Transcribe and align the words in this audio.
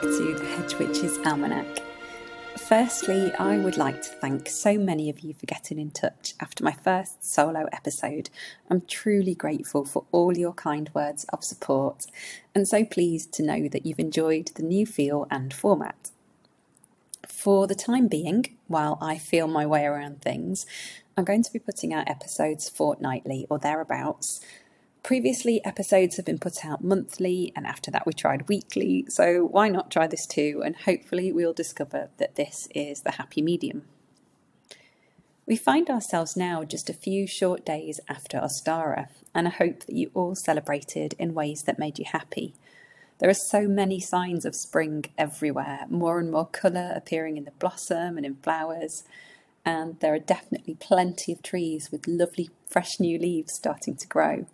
Back 0.00 0.10
to 0.12 0.34
the 0.34 0.44
Hedge 0.44 0.78
Witch's 0.78 1.18
Almanac. 1.26 1.80
Firstly, 2.56 3.32
I 3.34 3.58
would 3.58 3.76
like 3.76 4.00
to 4.02 4.10
thank 4.10 4.48
so 4.48 4.78
many 4.78 5.10
of 5.10 5.20
you 5.20 5.34
for 5.34 5.46
getting 5.46 5.76
in 5.76 5.90
touch 5.90 6.34
after 6.38 6.62
my 6.62 6.70
first 6.70 7.24
solo 7.24 7.66
episode. 7.72 8.30
I'm 8.70 8.82
truly 8.82 9.34
grateful 9.34 9.84
for 9.84 10.04
all 10.12 10.38
your 10.38 10.52
kind 10.52 10.88
words 10.94 11.24
of 11.32 11.42
support, 11.42 12.06
and 12.54 12.68
so 12.68 12.84
pleased 12.84 13.32
to 13.34 13.42
know 13.42 13.66
that 13.66 13.86
you've 13.86 13.98
enjoyed 13.98 14.52
the 14.54 14.62
new 14.62 14.86
feel 14.86 15.26
and 15.32 15.52
format. 15.52 16.12
For 17.26 17.66
the 17.66 17.74
time 17.74 18.06
being, 18.06 18.56
while 18.68 18.98
I 19.00 19.18
feel 19.18 19.48
my 19.48 19.66
way 19.66 19.84
around 19.84 20.22
things, 20.22 20.64
I'm 21.16 21.24
going 21.24 21.42
to 21.42 21.52
be 21.52 21.58
putting 21.58 21.92
out 21.92 22.08
episodes 22.08 22.68
fortnightly 22.68 23.48
or 23.50 23.58
thereabouts 23.58 24.40
Previously, 25.08 25.64
episodes 25.64 26.16
have 26.16 26.26
been 26.26 26.38
put 26.38 26.66
out 26.66 26.84
monthly, 26.84 27.50
and 27.56 27.66
after 27.66 27.90
that, 27.90 28.04
we 28.04 28.12
tried 28.12 28.46
weekly. 28.46 29.06
So, 29.08 29.42
why 29.46 29.70
not 29.70 29.90
try 29.90 30.06
this 30.06 30.26
too? 30.26 30.60
And 30.62 30.76
hopefully, 30.76 31.32
we'll 31.32 31.54
discover 31.54 32.10
that 32.18 32.34
this 32.34 32.68
is 32.74 33.00
the 33.00 33.12
happy 33.12 33.40
medium. 33.40 33.84
We 35.46 35.56
find 35.56 35.88
ourselves 35.88 36.36
now 36.36 36.62
just 36.62 36.90
a 36.90 36.92
few 36.92 37.26
short 37.26 37.64
days 37.64 38.00
after 38.06 38.38
Ostara, 38.38 39.08
and 39.34 39.48
I 39.48 39.52
hope 39.52 39.86
that 39.86 39.94
you 39.94 40.10
all 40.12 40.34
celebrated 40.34 41.14
in 41.18 41.32
ways 41.32 41.62
that 41.62 41.78
made 41.78 41.98
you 41.98 42.04
happy. 42.04 42.52
There 43.18 43.30
are 43.30 43.34
so 43.34 43.66
many 43.66 44.00
signs 44.00 44.44
of 44.44 44.54
spring 44.54 45.06
everywhere, 45.16 45.86
more 45.88 46.18
and 46.18 46.30
more 46.30 46.48
colour 46.48 46.92
appearing 46.94 47.38
in 47.38 47.46
the 47.46 47.52
blossom 47.52 48.18
and 48.18 48.26
in 48.26 48.34
flowers, 48.42 49.04
and 49.64 49.98
there 50.00 50.12
are 50.12 50.18
definitely 50.18 50.74
plenty 50.74 51.32
of 51.32 51.42
trees 51.42 51.90
with 51.90 52.06
lovely 52.06 52.50
fresh 52.66 53.00
new 53.00 53.18
leaves 53.18 53.54
starting 53.54 53.96
to 53.96 54.06
grow. 54.06 54.44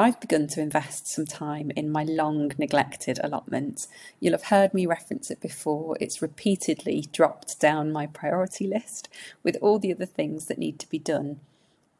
I've 0.00 0.18
begun 0.18 0.46
to 0.46 0.62
invest 0.62 1.08
some 1.08 1.26
time 1.26 1.70
in 1.76 1.92
my 1.92 2.04
long 2.04 2.52
neglected 2.56 3.20
allotment. 3.22 3.86
You'll 4.18 4.32
have 4.32 4.44
heard 4.44 4.72
me 4.72 4.86
reference 4.86 5.30
it 5.30 5.42
before. 5.42 5.98
It's 6.00 6.22
repeatedly 6.22 7.06
dropped 7.12 7.60
down 7.60 7.92
my 7.92 8.06
priority 8.06 8.66
list 8.66 9.10
with 9.42 9.58
all 9.60 9.78
the 9.78 9.92
other 9.92 10.06
things 10.06 10.46
that 10.46 10.56
need 10.56 10.78
to 10.78 10.88
be 10.88 10.98
done. 10.98 11.40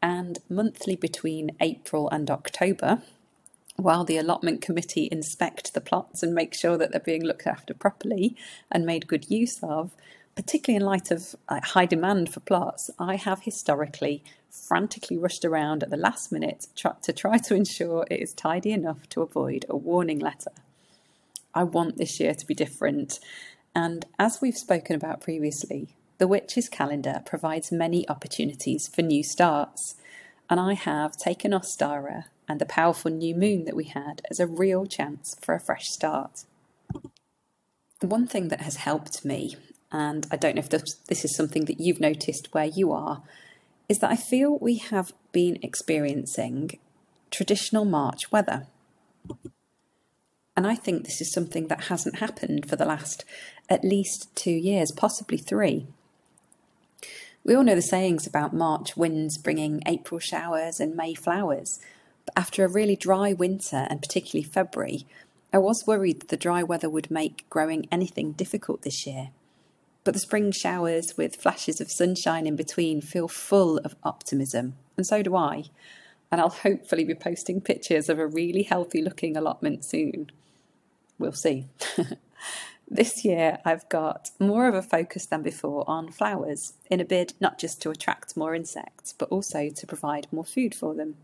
And 0.01 0.39
monthly 0.49 0.97
between 0.97 1.51
April 1.61 2.09
and 2.09 2.31
October, 2.31 3.03
while 3.77 4.05
the 4.05 4.17
allotment 4.17 4.63
committee 4.63 5.11
inspect 5.13 5.75
the 5.75 5.83
plots 5.83 6.23
and 6.23 6.35
make 6.35 6.55
sure 6.55 6.79
that 6.79 6.93
they're 6.93 7.01
being 7.01 7.25
looked 7.25 7.47
after 7.47 7.75
properly 7.75 8.35
and 8.73 8.87
made 8.87 9.09
good 9.09 9.31
use 9.31 9.59
of, 9.63 9.91
particularly 10.35 10.83
in 10.83 10.87
light 10.87 11.11
of 11.11 11.37
high 11.51 11.85
demand 11.85 12.33
for 12.33 12.41
plots, 12.41 12.89
I 12.99 13.17
have 13.17 13.43
historically 13.43 14.25
frantically 14.51 15.17
rushed 15.17 15.45
around 15.45 15.83
at 15.83 15.91
the 15.91 15.97
last 15.97 16.33
minute 16.33 16.67
to 16.75 17.13
try 17.13 17.39
to 17.39 17.55
ensure 17.55 18.07
it 18.11 18.21
is 18.21 18.33
tidy 18.33 18.73
enough 18.73 19.09
to 19.11 19.23
avoid 19.23 19.65
a 19.69 19.77
warning 19.77 20.19
letter. 20.19 20.53
I 21.55 21.65
want 21.65 21.97
this 21.97 22.21
year 22.21 22.35
to 22.35 22.47
be 22.47 22.55
different, 22.55 23.19
and 23.75 24.05
as 24.19 24.41
we've 24.41 24.57
spoken 24.57 24.97
about 24.97 25.21
previously, 25.21 25.97
the 26.19 26.29
Witch's 26.29 26.69
calendar 26.69 27.23
provides 27.25 27.73
many 27.73 28.09
opportunities 28.09 28.89
for 28.89 29.03
new 29.03 29.23
starts, 29.23 29.97
and 30.49 30.61
I 30.61 30.75
have 30.75 31.17
taken 31.17 31.53
Ostara 31.53 32.25
and 32.49 32.61
the 32.61 32.67
powerful 32.67 33.11
new 33.11 33.35
moon 33.35 33.65
that 33.65 33.77
we 33.77 33.85
had 33.85 34.23
as 34.31 34.41
a 34.41 34.47
real 34.47 34.85
chance 34.87 35.37
for 35.41 35.55
a 35.55 35.61
fresh 35.61 35.89
start. 35.89 36.45
The 38.01 38.07
one 38.07 38.27
thing 38.27 38.49
that 38.49 38.63
has 38.63 38.77
helped 38.77 39.25
me, 39.25 39.57
and 39.93 40.27
I 40.31 40.37
don't 40.37 40.57
know 40.57 40.61
if 40.61 40.69
this 40.69 41.25
is 41.25 41.35
something 41.35 41.67
that 41.67 41.81
you've 41.81 42.01
noticed 42.01 42.53
where 42.53 42.67
you 42.67 42.93
are, 42.93 43.23
is 43.91 43.99
that 43.99 44.13
I 44.13 44.17
feel 44.17 44.57
we 44.61 44.77
have 44.77 45.13
been 45.33 45.59
experiencing 45.63 46.79
traditional 47.33 47.85
March 47.85 48.31
weather. 48.31 48.69
And 50.57 50.65
I 50.65 50.77
think 50.77 51.03
this 51.03 51.21
is 51.21 51.33
something 51.33 51.67
that 51.67 51.85
hasn't 51.85 52.21
happened 52.21 52.69
for 52.69 52.77
the 52.77 52.85
last 52.85 53.25
at 53.69 53.85
least 53.85 54.29
two 54.37 54.53
years, 54.53 54.93
possibly 54.93 55.39
three. 55.39 55.89
We 57.43 57.57
all 57.57 57.65
know 57.65 57.75
the 57.75 57.83
sayings 57.83 58.29
about 58.29 58.55
March 58.55 58.97
winds 58.97 59.37
bringing 59.37 59.83
April 59.87 60.21
showers 60.21 60.79
and 60.79 60.95
May 60.95 61.15
flowers. 61.15 61.81
But 62.27 62.39
after 62.39 62.65
a 62.65 62.69
really 62.69 62.95
dry 62.95 63.33
winter, 63.33 63.89
and 63.91 64.01
particularly 64.01 64.45
February, 64.45 65.05
I 65.53 65.59
was 65.59 65.85
worried 65.85 66.21
that 66.21 66.29
the 66.29 66.37
dry 66.37 66.63
weather 66.63 66.89
would 66.89 67.11
make 67.11 67.51
growing 67.51 67.89
anything 67.91 68.33
difficult 68.33 68.83
this 68.83 69.05
year. 69.05 69.31
But 70.03 70.15
the 70.15 70.21
spring 70.21 70.51
showers 70.51 71.17
with 71.17 71.37
flashes 71.37 71.81
of 71.81 71.91
sunshine 71.91 72.47
in 72.47 72.57
between 72.57 73.01
feel 73.01 73.29
full 73.29 73.79
of 73.79 73.97
optimism, 74.03 74.75
and 74.97 75.07
so 75.07 75.23
do 75.23 75.37
I. 75.37 75.65
And 76.33 76.41
I'll 76.41 76.49
hopefully 76.49 77.05
be 77.05 77.15
posting 77.15 77.61
pictures 77.61 78.09
of 78.09 78.19
a 78.19 78.27
really 78.27 78.63
healthy 78.63 79.03
looking 79.03 79.37
allotment 79.37 79.85
soon. 79.85 80.31
We'll 81.19 81.33
see. 81.33 81.67
this 82.89 83.25
year, 83.25 83.59
I've 83.65 83.89
got 83.89 84.31
more 84.39 84.69
of 84.69 84.75
a 84.75 84.83
focus 84.83 85.27
than 85.27 85.43
before 85.43 85.85
on 85.89 86.11
flowers, 86.11 86.75
in 86.91 87.01
a 87.01 87.05
bid 87.05 87.35
not 87.41 87.59
just 87.59 87.83
to 87.83 87.91
attract 87.91 88.37
more 88.37 88.55
insects, 88.55 89.13
but 89.13 89.29
also 89.29 89.69
to 89.69 89.87
provide 89.87 90.29
more 90.33 90.45
food 90.45 90.75
for 90.75 90.95
them. 90.95 91.17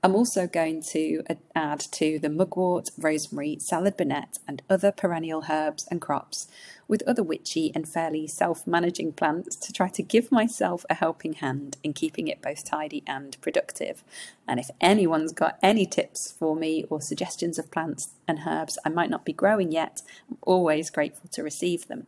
I'm 0.00 0.14
also 0.14 0.46
going 0.46 0.82
to 0.92 1.24
add 1.56 1.80
to 1.80 2.20
the 2.20 2.28
mugwort, 2.28 2.90
rosemary, 2.96 3.58
salad 3.60 3.96
burnet, 3.96 4.38
and 4.46 4.62
other 4.70 4.92
perennial 4.92 5.46
herbs 5.50 5.88
and 5.90 6.00
crops 6.00 6.46
with 6.86 7.02
other 7.02 7.24
witchy 7.24 7.72
and 7.74 7.86
fairly 7.86 8.28
self 8.28 8.64
managing 8.64 9.12
plants 9.12 9.56
to 9.56 9.72
try 9.72 9.88
to 9.88 10.02
give 10.02 10.30
myself 10.30 10.86
a 10.88 10.94
helping 10.94 11.32
hand 11.34 11.78
in 11.82 11.94
keeping 11.94 12.28
it 12.28 12.40
both 12.40 12.64
tidy 12.64 13.02
and 13.08 13.36
productive. 13.40 14.04
And 14.46 14.60
if 14.60 14.70
anyone's 14.80 15.32
got 15.32 15.58
any 15.64 15.84
tips 15.84 16.30
for 16.30 16.54
me 16.54 16.84
or 16.88 17.00
suggestions 17.00 17.58
of 17.58 17.72
plants 17.72 18.10
and 18.28 18.40
herbs 18.46 18.78
I 18.84 18.90
might 18.90 19.10
not 19.10 19.24
be 19.24 19.32
growing 19.32 19.72
yet, 19.72 20.02
I'm 20.30 20.38
always 20.42 20.90
grateful 20.90 21.28
to 21.32 21.42
receive 21.42 21.88
them. 21.88 22.06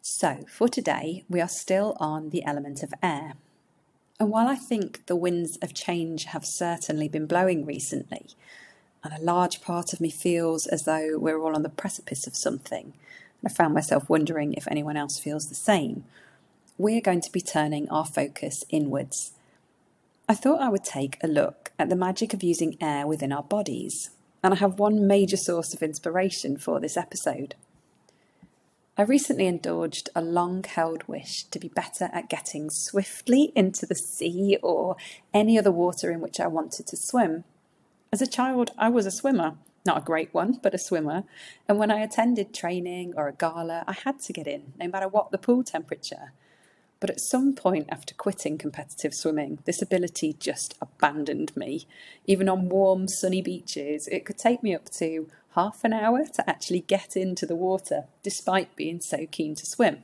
So, 0.00 0.44
for 0.48 0.68
today, 0.68 1.22
we 1.28 1.40
are 1.40 1.48
still 1.48 1.96
on 2.00 2.30
the 2.30 2.44
element 2.44 2.82
of 2.82 2.92
air. 3.04 3.34
And 4.20 4.30
while 4.30 4.48
I 4.48 4.56
think 4.56 5.06
the 5.06 5.16
winds 5.16 5.56
of 5.62 5.74
change 5.74 6.24
have 6.26 6.44
certainly 6.44 7.08
been 7.08 7.26
blowing 7.26 7.66
recently, 7.66 8.26
and 9.02 9.12
a 9.12 9.22
large 9.22 9.60
part 9.60 9.92
of 9.92 10.00
me 10.00 10.10
feels 10.10 10.66
as 10.66 10.84
though 10.84 11.18
we're 11.18 11.40
all 11.40 11.56
on 11.56 11.62
the 11.62 11.68
precipice 11.68 12.26
of 12.26 12.36
something, 12.36 12.92
and 13.42 13.50
I 13.50 13.52
found 13.52 13.74
myself 13.74 14.08
wondering 14.08 14.54
if 14.54 14.68
anyone 14.68 14.96
else 14.96 15.18
feels 15.18 15.48
the 15.48 15.54
same, 15.54 16.04
we're 16.78 17.00
going 17.00 17.20
to 17.20 17.32
be 17.32 17.40
turning 17.40 17.88
our 17.90 18.06
focus 18.06 18.64
inwards. 18.70 19.32
I 20.28 20.34
thought 20.34 20.60
I 20.60 20.68
would 20.68 20.84
take 20.84 21.18
a 21.22 21.28
look 21.28 21.72
at 21.78 21.88
the 21.88 21.96
magic 21.96 22.32
of 22.32 22.42
using 22.42 22.76
air 22.80 23.06
within 23.06 23.32
our 23.32 23.42
bodies, 23.42 24.10
and 24.42 24.54
I 24.54 24.56
have 24.58 24.78
one 24.78 25.06
major 25.06 25.36
source 25.36 25.74
of 25.74 25.82
inspiration 25.82 26.56
for 26.56 26.80
this 26.80 26.96
episode. 26.96 27.54
I 28.94 29.02
recently 29.02 29.46
indulged 29.46 30.10
a 30.14 30.20
long 30.20 30.62
held 30.64 31.04
wish 31.08 31.44
to 31.44 31.58
be 31.58 31.68
better 31.68 32.10
at 32.12 32.28
getting 32.28 32.68
swiftly 32.68 33.50
into 33.54 33.86
the 33.86 33.94
sea 33.94 34.58
or 34.62 34.96
any 35.32 35.58
other 35.58 35.72
water 35.72 36.10
in 36.10 36.20
which 36.20 36.38
I 36.38 36.46
wanted 36.46 36.86
to 36.88 36.96
swim. 36.98 37.44
As 38.12 38.20
a 38.20 38.26
child, 38.26 38.72
I 38.76 38.90
was 38.90 39.06
a 39.06 39.10
swimmer, 39.10 39.54
not 39.86 40.02
a 40.02 40.04
great 40.04 40.34
one, 40.34 40.60
but 40.62 40.74
a 40.74 40.78
swimmer, 40.78 41.24
and 41.66 41.78
when 41.78 41.90
I 41.90 42.00
attended 42.00 42.52
training 42.52 43.14
or 43.16 43.28
a 43.28 43.32
gala, 43.32 43.82
I 43.86 43.94
had 43.94 44.20
to 44.20 44.32
get 44.34 44.46
in, 44.46 44.74
no 44.78 44.88
matter 44.88 45.08
what 45.08 45.30
the 45.30 45.38
pool 45.38 45.64
temperature. 45.64 46.32
But 47.00 47.08
at 47.08 47.20
some 47.20 47.54
point 47.54 47.88
after 47.88 48.14
quitting 48.14 48.58
competitive 48.58 49.14
swimming, 49.14 49.60
this 49.64 49.80
ability 49.80 50.34
just 50.34 50.74
abandoned 50.82 51.56
me. 51.56 51.86
Even 52.26 52.46
on 52.46 52.68
warm, 52.68 53.08
sunny 53.08 53.40
beaches, 53.40 54.06
it 54.08 54.26
could 54.26 54.36
take 54.36 54.62
me 54.62 54.74
up 54.74 54.90
to 54.90 55.28
half 55.54 55.84
an 55.84 55.92
hour 55.92 56.24
to 56.24 56.48
actually 56.48 56.80
get 56.80 57.16
into 57.16 57.46
the 57.46 57.56
water, 57.56 58.04
despite 58.22 58.76
being 58.76 59.00
so 59.00 59.26
keen 59.30 59.54
to 59.54 59.66
swim. 59.66 60.02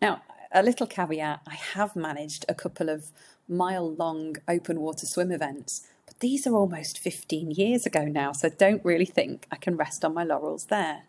Now, 0.00 0.22
a 0.50 0.62
little 0.62 0.86
caveat 0.86 1.40
I 1.46 1.54
have 1.54 1.96
managed 1.96 2.44
a 2.48 2.54
couple 2.54 2.88
of 2.88 3.10
mile 3.48 3.90
long 3.94 4.36
open 4.48 4.80
water 4.80 5.06
swim 5.06 5.30
events, 5.30 5.86
but 6.06 6.18
these 6.20 6.46
are 6.46 6.54
almost 6.54 6.98
15 6.98 7.52
years 7.52 7.86
ago 7.86 8.04
now, 8.04 8.32
so 8.32 8.48
don't 8.48 8.84
really 8.84 9.06
think 9.06 9.46
I 9.50 9.56
can 9.56 9.76
rest 9.76 10.04
on 10.04 10.14
my 10.14 10.24
laurels 10.24 10.66
there. 10.66 11.04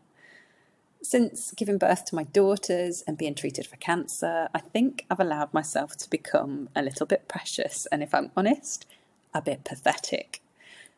Since 1.01 1.53
giving 1.57 1.77
birth 1.77 2.05
to 2.05 2.15
my 2.15 2.23
daughters 2.23 3.03
and 3.05 3.17
being 3.17 3.35
treated 3.35 3.67
for 3.67 3.75
cancer, 3.75 4.47
I 4.53 4.59
think 4.59 5.05
I've 5.09 5.19
allowed 5.19 5.53
myself 5.53 5.97
to 5.97 6.09
become 6.09 6.69
a 6.75 6.81
little 6.81 7.05
bit 7.05 7.27
precious 7.27 7.85
and, 7.87 8.01
if 8.01 8.13
I'm 8.13 8.31
honest, 8.37 8.85
a 9.33 9.41
bit 9.41 9.65
pathetic. 9.65 10.41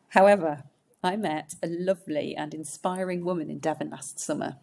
However, 0.10 0.64
I 1.06 1.18
met 1.18 1.54
a 1.62 1.68
lovely 1.68 2.36
and 2.36 2.52
inspiring 2.52 3.24
woman 3.24 3.52
in 3.52 3.60
Devon 3.60 3.92
last 3.92 4.20
summer. 4.20 4.56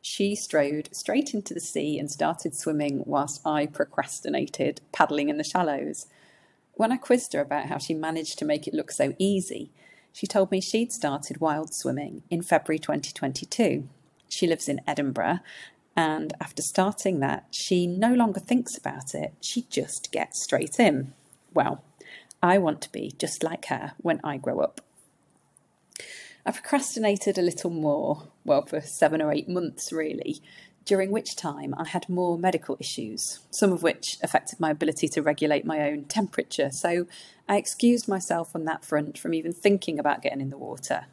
She 0.00 0.36
strode 0.36 0.88
straight 0.92 1.34
into 1.34 1.52
the 1.52 1.58
sea 1.58 1.98
and 1.98 2.08
started 2.08 2.54
swimming 2.54 3.02
whilst 3.06 3.44
I 3.44 3.66
procrastinated, 3.66 4.82
paddling 4.92 5.28
in 5.28 5.36
the 5.36 5.42
shallows. 5.42 6.06
When 6.74 6.92
I 6.92 6.96
quizzed 6.96 7.32
her 7.32 7.40
about 7.40 7.66
how 7.66 7.78
she 7.78 7.92
managed 7.92 8.38
to 8.38 8.44
make 8.44 8.68
it 8.68 8.74
look 8.74 8.92
so 8.92 9.14
easy, 9.18 9.72
she 10.12 10.28
told 10.28 10.52
me 10.52 10.60
she'd 10.60 10.92
started 10.92 11.40
wild 11.40 11.74
swimming 11.74 12.22
in 12.30 12.42
February 12.42 12.78
2022. 12.78 13.88
She 14.28 14.46
lives 14.46 14.68
in 14.68 14.80
Edinburgh, 14.86 15.40
and 15.96 16.32
after 16.40 16.62
starting 16.62 17.18
that, 17.18 17.46
she 17.50 17.88
no 17.88 18.14
longer 18.14 18.38
thinks 18.38 18.78
about 18.78 19.12
it, 19.12 19.34
she 19.40 19.62
just 19.62 20.12
gets 20.12 20.40
straight 20.40 20.78
in. 20.78 21.14
Well, 21.52 21.82
I 22.40 22.58
want 22.58 22.80
to 22.82 22.92
be 22.92 23.12
just 23.18 23.42
like 23.42 23.66
her 23.66 23.94
when 23.98 24.20
I 24.22 24.36
grow 24.36 24.60
up. 24.60 24.80
I 26.44 26.52
procrastinated 26.52 27.38
a 27.38 27.42
little 27.42 27.70
more, 27.70 28.28
well, 28.44 28.64
for 28.64 28.80
seven 28.80 29.20
or 29.20 29.32
eight 29.32 29.48
months 29.48 29.92
really, 29.92 30.40
during 30.84 31.10
which 31.10 31.36
time 31.36 31.74
I 31.76 31.86
had 31.86 32.08
more 32.08 32.38
medical 32.38 32.76
issues, 32.80 33.40
some 33.50 33.72
of 33.72 33.82
which 33.82 34.16
affected 34.22 34.58
my 34.58 34.70
ability 34.70 35.08
to 35.08 35.22
regulate 35.22 35.64
my 35.64 35.88
own 35.88 36.04
temperature, 36.04 36.70
so 36.70 37.06
I 37.48 37.56
excused 37.56 38.08
myself 38.08 38.54
on 38.54 38.64
that 38.64 38.84
front 38.84 39.18
from 39.18 39.34
even 39.34 39.52
thinking 39.52 39.98
about 39.98 40.22
getting 40.22 40.40
in 40.40 40.50
the 40.50 40.58
water. 40.58 41.06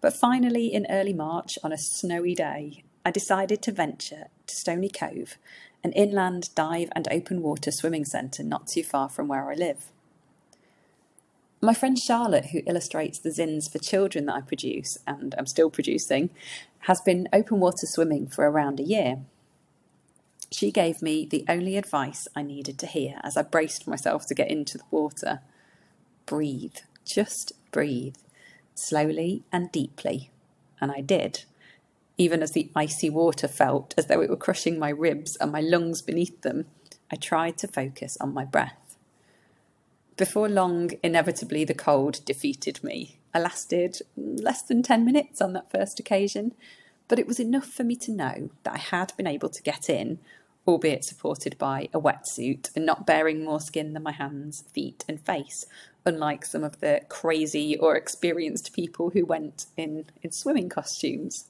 But 0.00 0.14
finally, 0.14 0.72
in 0.72 0.86
early 0.88 1.12
March, 1.12 1.58
on 1.62 1.72
a 1.72 1.78
snowy 1.78 2.34
day, 2.34 2.84
I 3.04 3.10
decided 3.10 3.62
to 3.62 3.72
venture 3.72 4.28
to 4.46 4.56
Stony 4.56 4.88
Cove, 4.88 5.38
an 5.84 5.92
inland 5.92 6.54
dive 6.54 6.88
and 6.92 7.06
open 7.10 7.42
water 7.42 7.70
swimming 7.70 8.04
centre 8.04 8.42
not 8.42 8.66
too 8.66 8.82
far 8.82 9.08
from 9.08 9.28
where 9.28 9.50
I 9.50 9.54
live. 9.54 9.92
My 11.60 11.74
friend 11.74 11.98
Charlotte, 11.98 12.46
who 12.46 12.60
illustrates 12.66 13.18
the 13.18 13.30
zines 13.30 13.70
for 13.70 13.78
children 13.78 14.26
that 14.26 14.36
I 14.36 14.40
produce 14.42 14.96
and 15.08 15.34
I'm 15.36 15.46
still 15.46 15.70
producing, 15.70 16.30
has 16.80 17.00
been 17.00 17.28
open 17.32 17.58
water 17.58 17.84
swimming 17.84 18.28
for 18.28 18.48
around 18.48 18.78
a 18.78 18.84
year. 18.84 19.18
She 20.52 20.70
gave 20.70 21.02
me 21.02 21.26
the 21.26 21.44
only 21.48 21.76
advice 21.76 22.28
I 22.36 22.42
needed 22.42 22.78
to 22.78 22.86
hear 22.86 23.20
as 23.24 23.36
I 23.36 23.42
braced 23.42 23.88
myself 23.88 24.24
to 24.26 24.34
get 24.34 24.50
into 24.50 24.78
the 24.78 24.84
water 24.90 25.40
breathe, 26.26 26.76
just 27.04 27.52
breathe, 27.72 28.16
slowly 28.74 29.42
and 29.50 29.72
deeply. 29.72 30.30
And 30.80 30.92
I 30.92 31.00
did, 31.00 31.44
even 32.18 32.42
as 32.42 32.52
the 32.52 32.70
icy 32.76 33.10
water 33.10 33.48
felt 33.48 33.94
as 33.96 34.06
though 34.06 34.20
it 34.20 34.30
were 34.30 34.36
crushing 34.36 34.78
my 34.78 34.90
ribs 34.90 35.36
and 35.36 35.50
my 35.50 35.60
lungs 35.60 36.02
beneath 36.02 36.42
them. 36.42 36.66
I 37.10 37.16
tried 37.16 37.56
to 37.58 37.68
focus 37.68 38.16
on 38.20 38.34
my 38.34 38.44
breath. 38.44 38.87
Before 40.18 40.48
long, 40.48 40.90
inevitably, 41.04 41.64
the 41.64 41.74
cold 41.74 42.24
defeated 42.24 42.82
me. 42.82 43.18
I 43.32 43.38
lasted 43.38 44.02
less 44.16 44.62
than 44.62 44.82
10 44.82 45.04
minutes 45.04 45.40
on 45.40 45.52
that 45.52 45.70
first 45.70 46.00
occasion, 46.00 46.56
but 47.06 47.20
it 47.20 47.26
was 47.28 47.38
enough 47.38 47.66
for 47.66 47.84
me 47.84 47.94
to 47.94 48.10
know 48.10 48.50
that 48.64 48.74
I 48.74 48.78
had 48.78 49.12
been 49.16 49.28
able 49.28 49.48
to 49.48 49.62
get 49.62 49.88
in, 49.88 50.18
albeit 50.66 51.04
supported 51.04 51.56
by 51.56 51.88
a 51.94 52.00
wetsuit 52.00 52.74
and 52.74 52.84
not 52.84 53.06
bearing 53.06 53.44
more 53.44 53.60
skin 53.60 53.92
than 53.92 54.02
my 54.02 54.10
hands, 54.10 54.64
feet, 54.72 55.04
and 55.08 55.20
face, 55.20 55.64
unlike 56.04 56.44
some 56.44 56.64
of 56.64 56.80
the 56.80 57.02
crazy 57.08 57.78
or 57.78 57.94
experienced 57.94 58.72
people 58.72 59.10
who 59.10 59.24
went 59.24 59.66
in, 59.76 60.06
in 60.24 60.32
swimming 60.32 60.68
costumes. 60.68 61.44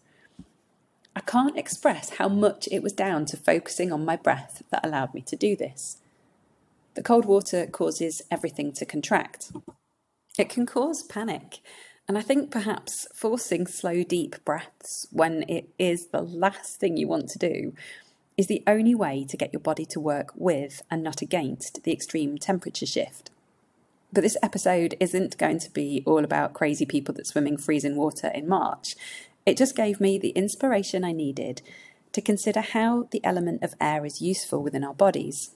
I 1.16 1.20
can't 1.20 1.56
express 1.56 2.10
how 2.18 2.28
much 2.28 2.68
it 2.70 2.82
was 2.82 2.92
down 2.92 3.24
to 3.26 3.38
focusing 3.38 3.92
on 3.92 4.04
my 4.04 4.16
breath 4.16 4.62
that 4.68 4.84
allowed 4.84 5.14
me 5.14 5.22
to 5.22 5.36
do 5.36 5.56
this. 5.56 5.96
The 6.98 7.04
cold 7.04 7.26
water 7.26 7.64
causes 7.64 8.22
everything 8.28 8.72
to 8.72 8.84
contract. 8.84 9.52
It 10.36 10.48
can 10.48 10.66
cause 10.66 11.04
panic, 11.04 11.60
and 12.08 12.18
I 12.18 12.22
think 12.22 12.50
perhaps 12.50 13.06
forcing 13.14 13.68
slow, 13.68 14.02
deep 14.02 14.44
breaths 14.44 15.06
when 15.12 15.44
it 15.48 15.68
is 15.78 16.08
the 16.08 16.22
last 16.22 16.80
thing 16.80 16.96
you 16.96 17.06
want 17.06 17.28
to 17.28 17.38
do 17.38 17.72
is 18.36 18.48
the 18.48 18.64
only 18.66 18.96
way 18.96 19.24
to 19.28 19.36
get 19.36 19.52
your 19.52 19.60
body 19.60 19.84
to 19.84 20.00
work 20.00 20.32
with 20.34 20.82
and 20.90 21.04
not 21.04 21.22
against 21.22 21.84
the 21.84 21.92
extreme 21.92 22.36
temperature 22.36 22.84
shift. 22.84 23.30
But 24.12 24.22
this 24.22 24.36
episode 24.42 24.96
isn't 24.98 25.38
going 25.38 25.60
to 25.60 25.70
be 25.70 26.02
all 26.04 26.24
about 26.24 26.52
crazy 26.52 26.84
people 26.84 27.14
that 27.14 27.28
swim 27.28 27.46
in 27.46 27.58
freezing 27.58 27.94
water 27.94 28.32
in 28.34 28.48
March. 28.48 28.96
It 29.46 29.56
just 29.56 29.76
gave 29.76 30.00
me 30.00 30.18
the 30.18 30.30
inspiration 30.30 31.04
I 31.04 31.12
needed 31.12 31.62
to 32.10 32.20
consider 32.20 32.60
how 32.60 33.06
the 33.12 33.24
element 33.24 33.62
of 33.62 33.76
air 33.80 34.04
is 34.04 34.20
useful 34.20 34.64
within 34.64 34.82
our 34.82 34.94
bodies 34.94 35.52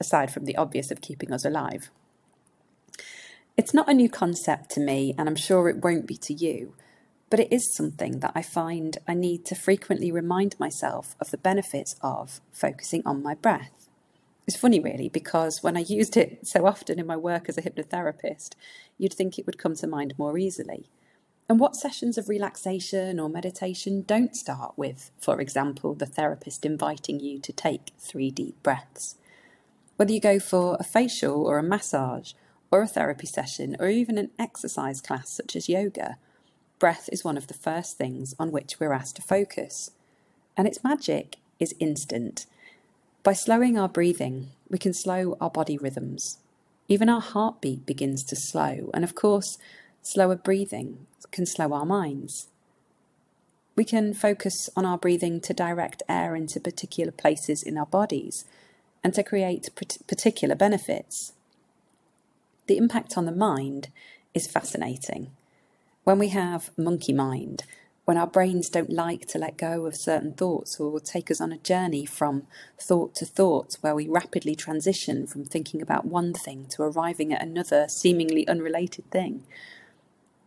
aside 0.00 0.30
from 0.30 0.44
the 0.44 0.56
obvious 0.56 0.90
of 0.90 1.00
keeping 1.00 1.32
us 1.32 1.44
alive. 1.44 1.90
It's 3.56 3.74
not 3.74 3.88
a 3.88 3.94
new 3.94 4.08
concept 4.08 4.70
to 4.70 4.80
me, 4.80 5.14
and 5.16 5.28
I'm 5.28 5.36
sure 5.36 5.68
it 5.68 5.82
won't 5.82 6.06
be 6.06 6.16
to 6.16 6.34
you, 6.34 6.74
but 7.30 7.38
it 7.40 7.52
is 7.52 7.74
something 7.74 8.20
that 8.20 8.32
I 8.34 8.42
find 8.42 8.98
I 9.06 9.14
need 9.14 9.44
to 9.46 9.54
frequently 9.54 10.10
remind 10.10 10.58
myself 10.58 11.14
of 11.20 11.30
the 11.30 11.38
benefits 11.38 11.96
of 12.00 12.40
focusing 12.52 13.02
on 13.06 13.22
my 13.22 13.34
breath. 13.34 13.88
It's 14.46 14.56
funny, 14.56 14.80
really, 14.80 15.08
because 15.08 15.60
when 15.62 15.76
I 15.76 15.80
used 15.80 16.16
it 16.16 16.46
so 16.46 16.66
often 16.66 16.98
in 16.98 17.06
my 17.06 17.16
work 17.16 17.48
as 17.48 17.56
a 17.56 17.62
hypnotherapist, 17.62 18.54
you'd 18.98 19.14
think 19.14 19.38
it 19.38 19.46
would 19.46 19.58
come 19.58 19.74
to 19.76 19.86
mind 19.86 20.14
more 20.18 20.36
easily. 20.36 20.90
And 21.48 21.60
what 21.60 21.76
sessions 21.76 22.18
of 22.18 22.28
relaxation 22.28 23.20
or 23.20 23.28
meditation 23.28 24.02
don't 24.02 24.34
start 24.34 24.74
with, 24.76 25.10
for 25.18 25.40
example, 25.40 25.94
the 25.94 26.06
therapist 26.06 26.66
inviting 26.66 27.20
you 27.20 27.38
to 27.38 27.52
take 27.52 27.92
three 27.98 28.30
deep 28.30 28.62
breaths? 28.62 29.16
Whether 29.96 30.12
you 30.12 30.20
go 30.20 30.38
for 30.38 30.76
a 30.80 30.84
facial 30.84 31.46
or 31.46 31.58
a 31.58 31.62
massage, 31.62 32.32
or 32.70 32.82
a 32.82 32.88
therapy 32.88 33.26
session, 33.26 33.76
or 33.78 33.88
even 33.88 34.18
an 34.18 34.30
exercise 34.38 35.00
class 35.00 35.30
such 35.30 35.54
as 35.54 35.68
yoga, 35.68 36.16
breath 36.80 37.08
is 37.12 37.24
one 37.24 37.36
of 37.36 37.46
the 37.46 37.54
first 37.54 37.96
things 37.96 38.34
on 38.38 38.50
which 38.50 38.80
we're 38.80 38.92
asked 38.92 39.16
to 39.16 39.22
focus. 39.22 39.92
And 40.56 40.66
its 40.66 40.82
magic 40.82 41.36
is 41.60 41.74
instant. 41.78 42.46
By 43.22 43.32
slowing 43.32 43.78
our 43.78 43.88
breathing, 43.88 44.48
we 44.68 44.78
can 44.78 44.92
slow 44.92 45.36
our 45.40 45.50
body 45.50 45.78
rhythms. 45.78 46.38
Even 46.88 47.08
our 47.08 47.20
heartbeat 47.20 47.86
begins 47.86 48.24
to 48.24 48.36
slow, 48.36 48.90
and 48.92 49.04
of 49.04 49.14
course, 49.14 49.56
slower 50.02 50.36
breathing 50.36 51.06
can 51.30 51.46
slow 51.46 51.72
our 51.72 51.86
minds. 51.86 52.48
We 53.76 53.84
can 53.84 54.14
focus 54.14 54.68
on 54.76 54.84
our 54.84 54.98
breathing 54.98 55.40
to 55.42 55.54
direct 55.54 56.02
air 56.08 56.36
into 56.36 56.60
particular 56.60 57.12
places 57.12 57.62
in 57.62 57.78
our 57.78 57.86
bodies 57.86 58.44
and 59.04 59.12
to 59.14 59.22
create 59.22 59.68
particular 60.08 60.54
benefits. 60.54 61.34
The 62.66 62.78
impact 62.78 63.18
on 63.18 63.26
the 63.26 63.32
mind 63.32 63.88
is 64.32 64.50
fascinating. 64.50 65.30
When 66.04 66.18
we 66.18 66.28
have 66.28 66.70
monkey 66.78 67.12
mind, 67.12 67.64
when 68.06 68.16
our 68.16 68.26
brains 68.26 68.68
don't 68.70 68.90
like 68.90 69.26
to 69.28 69.38
let 69.38 69.58
go 69.58 69.84
of 69.86 69.96
certain 69.96 70.32
thoughts 70.32 70.80
or 70.80 70.98
take 71.00 71.30
us 71.30 71.40
on 71.40 71.52
a 71.52 71.58
journey 71.58 72.06
from 72.06 72.46
thought 72.80 73.14
to 73.16 73.26
thought, 73.26 73.76
where 73.82 73.94
we 73.94 74.08
rapidly 74.08 74.54
transition 74.54 75.26
from 75.26 75.44
thinking 75.44 75.82
about 75.82 76.06
one 76.06 76.32
thing 76.32 76.66
to 76.70 76.82
arriving 76.82 77.32
at 77.32 77.42
another 77.42 77.86
seemingly 77.88 78.48
unrelated 78.48 79.10
thing. 79.10 79.44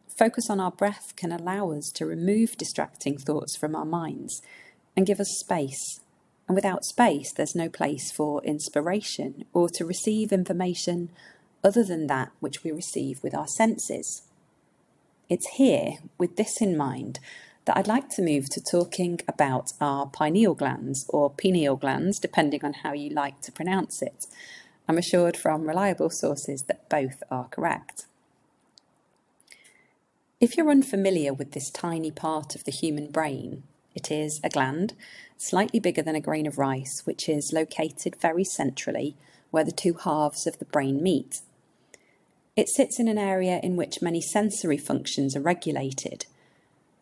Focus 0.07 0.49
on 0.49 0.59
our 0.59 0.71
breath 0.71 1.13
can 1.15 1.31
allow 1.31 1.71
us 1.71 1.91
to 1.91 2.05
remove 2.05 2.57
distracting 2.57 3.17
thoughts 3.17 3.55
from 3.55 3.75
our 3.75 3.85
minds 3.85 4.41
and 4.95 5.05
give 5.05 5.19
us 5.19 5.29
space 5.29 5.99
and 6.47 6.55
without 6.55 6.85
space, 6.85 7.31
there's 7.31 7.55
no 7.55 7.69
place 7.69 8.11
for 8.11 8.43
inspiration 8.43 9.45
or 9.53 9.67
to 9.69 9.85
receive 9.85 10.31
information 10.31 11.09
other 11.63 11.83
than 11.83 12.07
that 12.07 12.31
which 12.39 12.63
we 12.63 12.71
receive 12.71 13.21
with 13.21 13.35
our 13.35 13.47
senses. 13.47 14.23
It's 15.29 15.47
here, 15.57 15.97
with 16.17 16.37
this 16.37 16.61
in 16.61 16.77
mind, 16.77 17.19
that 17.65 17.77
I'd 17.77 17.87
like 17.87 18.07
to 18.11 18.21
move 18.21 18.49
to 18.51 18.61
talking 18.61 19.19
about 19.27 19.73
our 19.81 20.07
pineal 20.07 20.55
glands 20.55 21.05
or 21.09 21.29
pineal 21.29 21.75
glands, 21.75 22.17
depending 22.17 22.63
on 22.63 22.73
how 22.73 22.93
you 22.93 23.09
like 23.09 23.41
to 23.41 23.51
pronounce 23.51 24.01
it. 24.01 24.25
I'm 24.87 24.97
assured 24.97 25.35
from 25.35 25.67
reliable 25.67 26.09
sources 26.09 26.63
that 26.63 26.87
both 26.87 27.21
are 27.29 27.49
correct. 27.49 28.05
If 30.39 30.55
you're 30.55 30.69
unfamiliar 30.69 31.33
with 31.33 31.51
this 31.51 31.69
tiny 31.69 32.11
part 32.11 32.55
of 32.55 32.63
the 32.63 32.71
human 32.71 33.07
brain, 33.07 33.63
it 33.97 34.11
is 34.11 34.39
a 34.43 34.49
gland, 34.49 34.93
slightly 35.37 35.79
bigger 35.79 36.03
than 36.03 36.15
a 36.15 36.21
grain 36.21 36.45
of 36.45 36.59
rice, 36.59 37.01
which 37.05 37.27
is 37.27 37.51
located 37.51 38.15
very 38.15 38.43
centrally 38.43 39.15
where 39.49 39.63
the 39.63 39.71
two 39.71 39.95
halves 39.95 40.45
of 40.45 40.59
the 40.59 40.65
brain 40.65 41.01
meet. 41.01 41.41
It 42.55 42.69
sits 42.69 42.99
in 42.99 43.07
an 43.07 43.17
area 43.17 43.59
in 43.63 43.75
which 43.75 44.01
many 44.01 44.21
sensory 44.21 44.77
functions 44.77 45.35
are 45.35 45.41
regulated, 45.41 46.27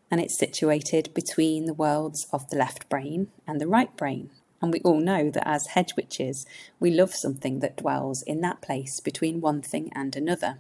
and 0.10 0.22
it's 0.22 0.40
situated 0.40 1.14
between 1.14 1.66
the 1.66 1.74
worlds 1.74 2.28
of 2.32 2.50
the 2.50 2.56
left 2.56 2.88
brain 2.88 3.28
and 3.46 3.60
the 3.60 3.68
right 3.68 3.94
brain. 3.98 4.30
And 4.62 4.72
we 4.72 4.80
all 4.86 5.02
know 5.02 5.30
that 5.32 5.46
as 5.46 5.68
hedge 5.68 5.98
witches, 5.98 6.46
we 6.80 6.92
love 6.92 7.14
something 7.14 7.60
that 7.60 7.76
dwells 7.76 8.22
in 8.22 8.40
that 8.42 8.62
place 8.62 9.02
between 9.02 9.42
one 9.42 9.62
thing 9.62 9.92
and 9.94 10.16
another. 10.16 10.60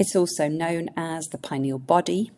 It's 0.00 0.16
also 0.16 0.48
known 0.48 0.90
as 0.96 1.28
the 1.28 1.38
pineal 1.38 1.78
body 1.78 2.32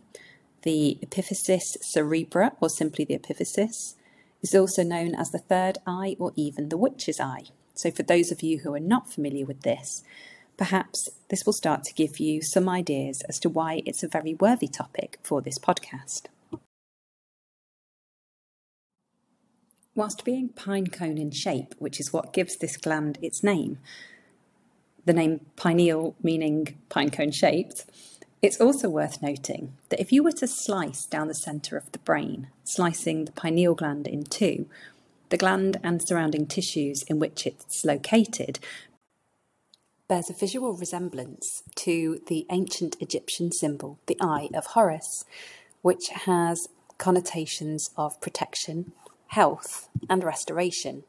the 0.63 0.99
epiphysis 1.03 1.77
cerebri, 1.83 2.53
or 2.61 2.69
simply 2.69 3.05
the 3.05 3.19
epiphysis, 3.19 3.95
is 4.43 4.55
also 4.55 4.83
known 4.83 5.15
as 5.15 5.31
the 5.31 5.39
third 5.39 5.79
eye 5.87 6.17
or 6.19 6.33
even 6.37 6.69
the 6.69 6.77
witch's 6.77 7.21
eye. 7.21 7.45
So, 7.75 7.91
for 7.91 8.03
those 8.03 8.33
of 8.33 8.43
you 8.43 8.59
who 8.59 8.75
are 8.75 8.81
not 8.81 9.13
familiar 9.13 9.47
with 9.47 9.63
this, 9.63 10.03
perhaps 10.57 11.09
this 11.31 11.47
will 11.47 11.53
start 11.53 11.85
to 11.85 11.95
give 11.95 12.19
you 12.19 12.43
some 12.43 12.69
ideas 12.69 13.23
as 13.29 13.39
to 13.41 13.49
why 13.49 13.83
it's 13.87 14.03
a 14.03 14.09
very 14.09 14.35
worthy 14.35 14.69
topic 14.69 15.19
for 15.23 15.41
this 15.41 15.59
podcast. 15.59 16.23
Whilst 19.95 20.25
being 20.25 20.51
pine 20.51 20.89
cone 20.89 21.19
in 21.19 21.31
shape, 21.31 21.75
which 21.79 21.99
is 21.99 22.13
what 22.13 22.33
gives 22.33 22.57
this 22.57 22.77
gland 22.77 23.19
its 23.23 23.43
name, 23.43 23.79
the 25.05 25.13
name 25.13 25.41
pineal 25.57 26.15
meaning 26.23 26.79
pine 26.89 27.11
cone 27.11 27.33
shaped, 27.33 27.85
it's 28.41 28.61
also 28.61 28.89
worth 28.89 29.23
noting 29.23 29.75
that 29.89 30.01
if 30.01 30.13
you 30.13 30.23
were 30.23 30.33
to 30.33 30.47
slice 30.47 31.07
down 31.07 31.29
the 31.29 31.35
centre 31.35 31.77
of 31.77 31.91
the 31.93 31.99
brain, 31.99 32.49
slicing 32.65 33.25
the 33.25 33.33
pineal 33.33 33.75
gland 33.75 34.07
in 34.07 34.25
two, 34.25 34.67
the 35.31 35.37
gland 35.37 35.79
and 35.83 36.01
surrounding 36.01 36.47
tissues 36.47 37.03
in 37.03 37.19
which 37.19 37.47
it's 37.47 37.85
located 37.85 38.59
bears 40.09 40.31
a 40.31 40.33
visual 40.33 40.73
resemblance 40.73 41.63
to 41.75 42.21
the 42.29 42.47
ancient 42.51 42.97
Egyptian 42.99 43.53
symbol, 43.53 43.99
the 44.07 44.17
Eye 44.21 44.49
of 44.55 44.67
Horus, 44.67 45.25
which 45.83 46.09
has 46.09 46.69
connotations 46.97 47.91
of 47.97 48.19
protection, 48.21 48.93
health, 49.29 49.91
and 50.09 50.25
restoration. 50.25 51.05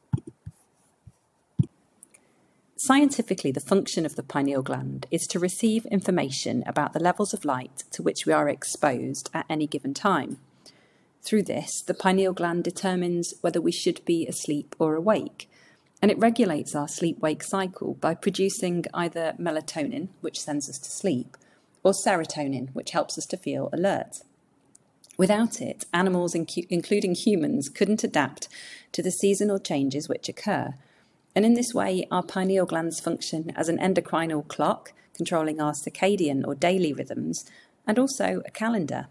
Scientifically, 2.81 3.51
the 3.51 3.59
function 3.59 4.05
of 4.05 4.15
the 4.15 4.23
pineal 4.23 4.61
gland 4.61 5.05
is 5.11 5.27
to 5.27 5.37
receive 5.37 5.85
information 5.87 6.63
about 6.65 6.93
the 6.93 7.03
levels 7.03 7.33
of 7.33 7.43
light 7.43 7.83
to 7.91 8.01
which 8.01 8.25
we 8.25 8.31
are 8.31 8.47
exposed 8.47 9.29
at 9.33 9.45
any 9.49 9.67
given 9.67 9.93
time. 9.93 10.37
Through 11.21 11.43
this, 11.43 11.81
the 11.81 11.93
pineal 11.93 12.31
gland 12.31 12.63
determines 12.63 13.33
whether 13.41 13.59
we 13.59 13.73
should 13.73 14.05
be 14.05 14.25
asleep 14.27 14.77
or 14.79 14.95
awake, 14.95 15.49
and 16.01 16.09
it 16.09 16.17
regulates 16.19 16.73
our 16.73 16.87
sleep 16.87 17.19
wake 17.19 17.43
cycle 17.43 17.95
by 17.95 18.15
producing 18.15 18.85
either 18.93 19.35
melatonin, 19.37 20.07
which 20.21 20.39
sends 20.39 20.69
us 20.69 20.79
to 20.79 20.89
sleep, 20.89 21.35
or 21.83 21.91
serotonin, 21.91 22.73
which 22.73 22.91
helps 22.91 23.17
us 23.17 23.25
to 23.25 23.35
feel 23.35 23.67
alert. 23.73 24.21
Without 25.17 25.59
it, 25.59 25.83
animals, 25.93 26.33
including 26.33 27.13
humans, 27.13 27.67
couldn't 27.67 28.05
adapt 28.05 28.47
to 28.93 29.03
the 29.03 29.11
seasonal 29.11 29.59
changes 29.59 30.07
which 30.07 30.29
occur. 30.29 30.75
And 31.35 31.45
in 31.45 31.53
this 31.53 31.73
way, 31.73 32.07
our 32.11 32.23
pineal 32.23 32.65
glands 32.65 32.99
function 32.99 33.51
as 33.55 33.69
an 33.69 33.77
endocrinal 33.77 34.47
clock, 34.47 34.93
controlling 35.15 35.61
our 35.61 35.73
circadian 35.73 36.45
or 36.45 36.55
daily 36.55 36.93
rhythms, 36.93 37.45
and 37.85 37.99
also 37.99 38.41
a 38.45 38.51
calendar. 38.51 39.07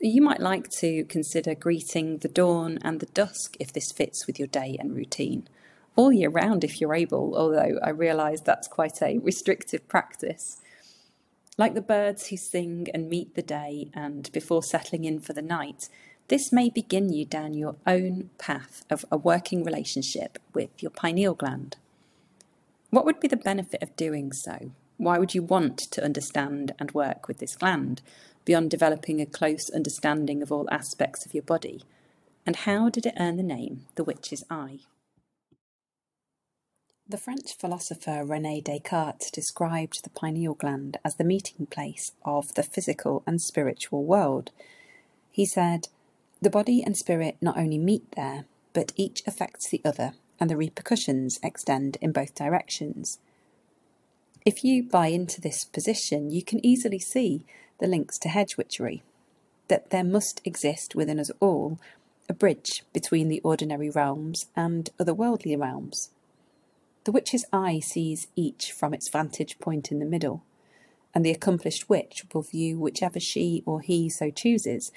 You 0.00 0.20
might 0.20 0.40
like 0.40 0.68
to 0.80 1.04
consider 1.04 1.54
greeting 1.54 2.18
the 2.18 2.28
dawn 2.28 2.78
and 2.82 3.00
the 3.00 3.06
dusk 3.06 3.56
if 3.60 3.72
this 3.72 3.92
fits 3.92 4.26
with 4.26 4.38
your 4.38 4.48
day 4.48 4.76
and 4.78 4.94
routine 4.96 5.48
all 5.96 6.12
year 6.12 6.30
round 6.30 6.64
if 6.64 6.80
you're 6.80 6.94
able, 6.94 7.36
although 7.36 7.78
I 7.82 7.90
realise 7.90 8.40
that's 8.40 8.68
quite 8.68 9.02
a 9.02 9.18
restrictive 9.18 9.86
practice. 9.88 10.60
Like 11.58 11.74
the 11.74 11.82
birds 11.82 12.28
who 12.28 12.36
sing 12.36 12.88
and 12.94 13.10
meet 13.10 13.34
the 13.34 13.42
day 13.42 13.90
and 13.92 14.30
before 14.32 14.62
settling 14.62 15.04
in 15.04 15.20
for 15.20 15.34
the 15.34 15.42
night, 15.42 15.88
this 16.32 16.50
may 16.50 16.70
begin 16.70 17.12
you 17.12 17.26
down 17.26 17.52
your 17.52 17.76
own 17.86 18.30
path 18.38 18.86
of 18.88 19.04
a 19.12 19.18
working 19.18 19.62
relationship 19.62 20.38
with 20.54 20.70
your 20.82 20.90
pineal 20.90 21.34
gland. 21.34 21.76
What 22.88 23.04
would 23.04 23.20
be 23.20 23.28
the 23.28 23.36
benefit 23.36 23.82
of 23.82 23.94
doing 23.96 24.32
so? 24.32 24.70
Why 24.96 25.18
would 25.18 25.34
you 25.34 25.42
want 25.42 25.76
to 25.76 26.02
understand 26.02 26.72
and 26.78 26.90
work 26.92 27.28
with 27.28 27.36
this 27.36 27.54
gland 27.54 28.00
beyond 28.46 28.70
developing 28.70 29.20
a 29.20 29.26
close 29.26 29.68
understanding 29.68 30.40
of 30.40 30.50
all 30.50 30.66
aspects 30.70 31.26
of 31.26 31.34
your 31.34 31.42
body? 31.42 31.82
And 32.46 32.56
how 32.56 32.88
did 32.88 33.04
it 33.04 33.16
earn 33.20 33.36
the 33.36 33.42
name 33.42 33.82
the 33.96 34.04
witch's 34.04 34.42
eye? 34.48 34.78
The 37.06 37.18
French 37.18 37.52
philosopher 37.58 38.24
Rene 38.24 38.62
Descartes 38.62 39.30
described 39.30 40.02
the 40.02 40.08
pineal 40.08 40.54
gland 40.54 40.96
as 41.04 41.16
the 41.16 41.24
meeting 41.24 41.66
place 41.66 42.12
of 42.24 42.54
the 42.54 42.62
physical 42.62 43.22
and 43.26 43.38
spiritual 43.38 44.02
world. 44.04 44.50
He 45.30 45.44
said, 45.44 45.88
The 46.42 46.50
body 46.50 46.82
and 46.82 46.96
spirit 46.96 47.36
not 47.40 47.56
only 47.56 47.78
meet 47.78 48.10
there, 48.16 48.46
but 48.72 48.92
each 48.96 49.22
affects 49.28 49.68
the 49.68 49.80
other, 49.84 50.14
and 50.40 50.50
the 50.50 50.56
repercussions 50.56 51.38
extend 51.40 51.98
in 52.00 52.10
both 52.10 52.34
directions. 52.34 53.20
If 54.44 54.64
you 54.64 54.82
buy 54.82 55.06
into 55.06 55.40
this 55.40 55.64
position, 55.64 56.32
you 56.32 56.42
can 56.42 56.64
easily 56.66 56.98
see 56.98 57.44
the 57.78 57.86
links 57.86 58.18
to 58.18 58.28
hedge 58.28 58.56
witchery, 58.56 59.04
that 59.68 59.90
there 59.90 60.02
must 60.02 60.40
exist 60.44 60.96
within 60.96 61.20
us 61.20 61.30
all 61.38 61.78
a 62.28 62.34
bridge 62.34 62.82
between 62.92 63.28
the 63.28 63.40
ordinary 63.42 63.88
realms 63.88 64.46
and 64.56 64.90
otherworldly 64.98 65.56
realms. 65.56 66.10
The 67.04 67.12
witch's 67.12 67.44
eye 67.52 67.78
sees 67.78 68.26
each 68.34 68.72
from 68.72 68.92
its 68.92 69.08
vantage 69.08 69.60
point 69.60 69.92
in 69.92 70.00
the 70.00 70.04
middle, 70.04 70.42
and 71.14 71.24
the 71.24 71.30
accomplished 71.30 71.88
witch 71.88 72.24
will 72.34 72.42
view 72.42 72.80
whichever 72.80 73.20
she 73.20 73.62
or 73.64 73.80
he 73.80 74.08
so 74.08 74.30
chooses 74.30 74.90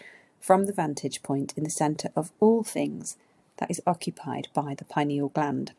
from 0.45 0.67
the 0.67 0.73
vantage 0.73 1.23
point 1.23 1.55
in 1.57 1.63
the 1.63 1.71
centre 1.71 2.09
of 2.15 2.31
all 2.39 2.63
things 2.63 3.17
that 3.57 3.71
is 3.71 3.81
occupied 3.87 4.47
by 4.53 4.75
the 4.77 4.85
pineal 4.85 5.29
gland. 5.29 5.71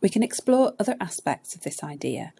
We 0.00 0.08
can 0.08 0.22
explore 0.22 0.74
other 0.78 0.94
aspects 1.00 1.56
of 1.56 1.62
this 1.62 1.82
idea. 1.82 2.32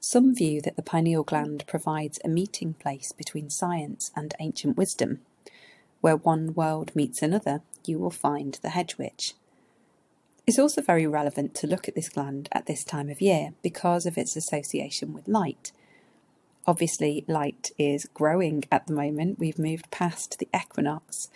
Some 0.00 0.34
view 0.34 0.60
that 0.60 0.76
the 0.76 0.82
pineal 0.82 1.22
gland 1.22 1.64
provides 1.66 2.18
a 2.22 2.28
meeting 2.28 2.74
place 2.74 3.10
between 3.12 3.48
science 3.48 4.10
and 4.14 4.34
ancient 4.38 4.76
wisdom. 4.76 5.20
Where 6.02 6.16
one 6.16 6.52
world 6.52 6.94
meets 6.94 7.22
another, 7.22 7.62
you 7.86 7.98
will 7.98 8.10
find 8.10 8.58
the 8.60 8.70
hedge 8.70 8.98
witch. 8.98 9.32
It's 10.46 10.58
also 10.58 10.82
very 10.82 11.06
relevant 11.06 11.54
to 11.54 11.66
look 11.66 11.88
at 11.88 11.94
this 11.94 12.10
gland 12.10 12.50
at 12.52 12.66
this 12.66 12.84
time 12.84 13.08
of 13.08 13.22
year 13.22 13.54
because 13.62 14.04
of 14.04 14.18
its 14.18 14.36
association 14.36 15.14
with 15.14 15.26
light. 15.26 15.72
Obviously, 16.66 17.24
light 17.26 17.72
is 17.78 18.06
growing 18.14 18.64
at 18.70 18.86
the 18.86 18.92
moment. 18.92 19.38
We've 19.38 19.58
moved 19.58 19.90
past 19.90 20.38
the 20.38 20.48
equinox, 20.54 21.28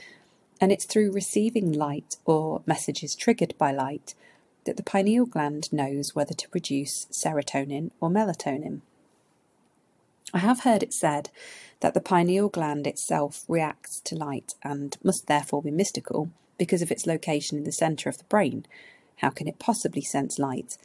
and 0.60 0.70
it's 0.70 0.84
through 0.84 1.12
receiving 1.12 1.72
light 1.72 2.16
or 2.24 2.62
messages 2.66 3.14
triggered 3.14 3.54
by 3.58 3.72
light 3.72 4.14
that 4.64 4.76
the 4.76 4.82
pineal 4.82 5.26
gland 5.26 5.72
knows 5.72 6.14
whether 6.14 6.34
to 6.34 6.48
produce 6.48 7.06
serotonin 7.10 7.90
or 8.00 8.08
melatonin. 8.08 8.80
I 10.34 10.38
have 10.38 10.60
heard 10.60 10.82
it 10.82 10.92
said 10.92 11.30
that 11.80 11.94
the 11.94 12.00
pineal 12.00 12.48
gland 12.48 12.86
itself 12.86 13.44
reacts 13.48 14.00
to 14.00 14.16
light 14.16 14.54
and 14.62 14.96
must 15.02 15.26
therefore 15.26 15.62
be 15.62 15.70
mystical 15.70 16.30
because 16.58 16.82
of 16.82 16.90
its 16.90 17.06
location 17.06 17.58
in 17.58 17.64
the 17.64 17.72
centre 17.72 18.08
of 18.08 18.18
the 18.18 18.24
brain, 18.24 18.66
how 19.16 19.30
can 19.30 19.48
it 19.48 19.58
possibly 19.58 20.02
sense 20.02 20.38
light? 20.38 20.78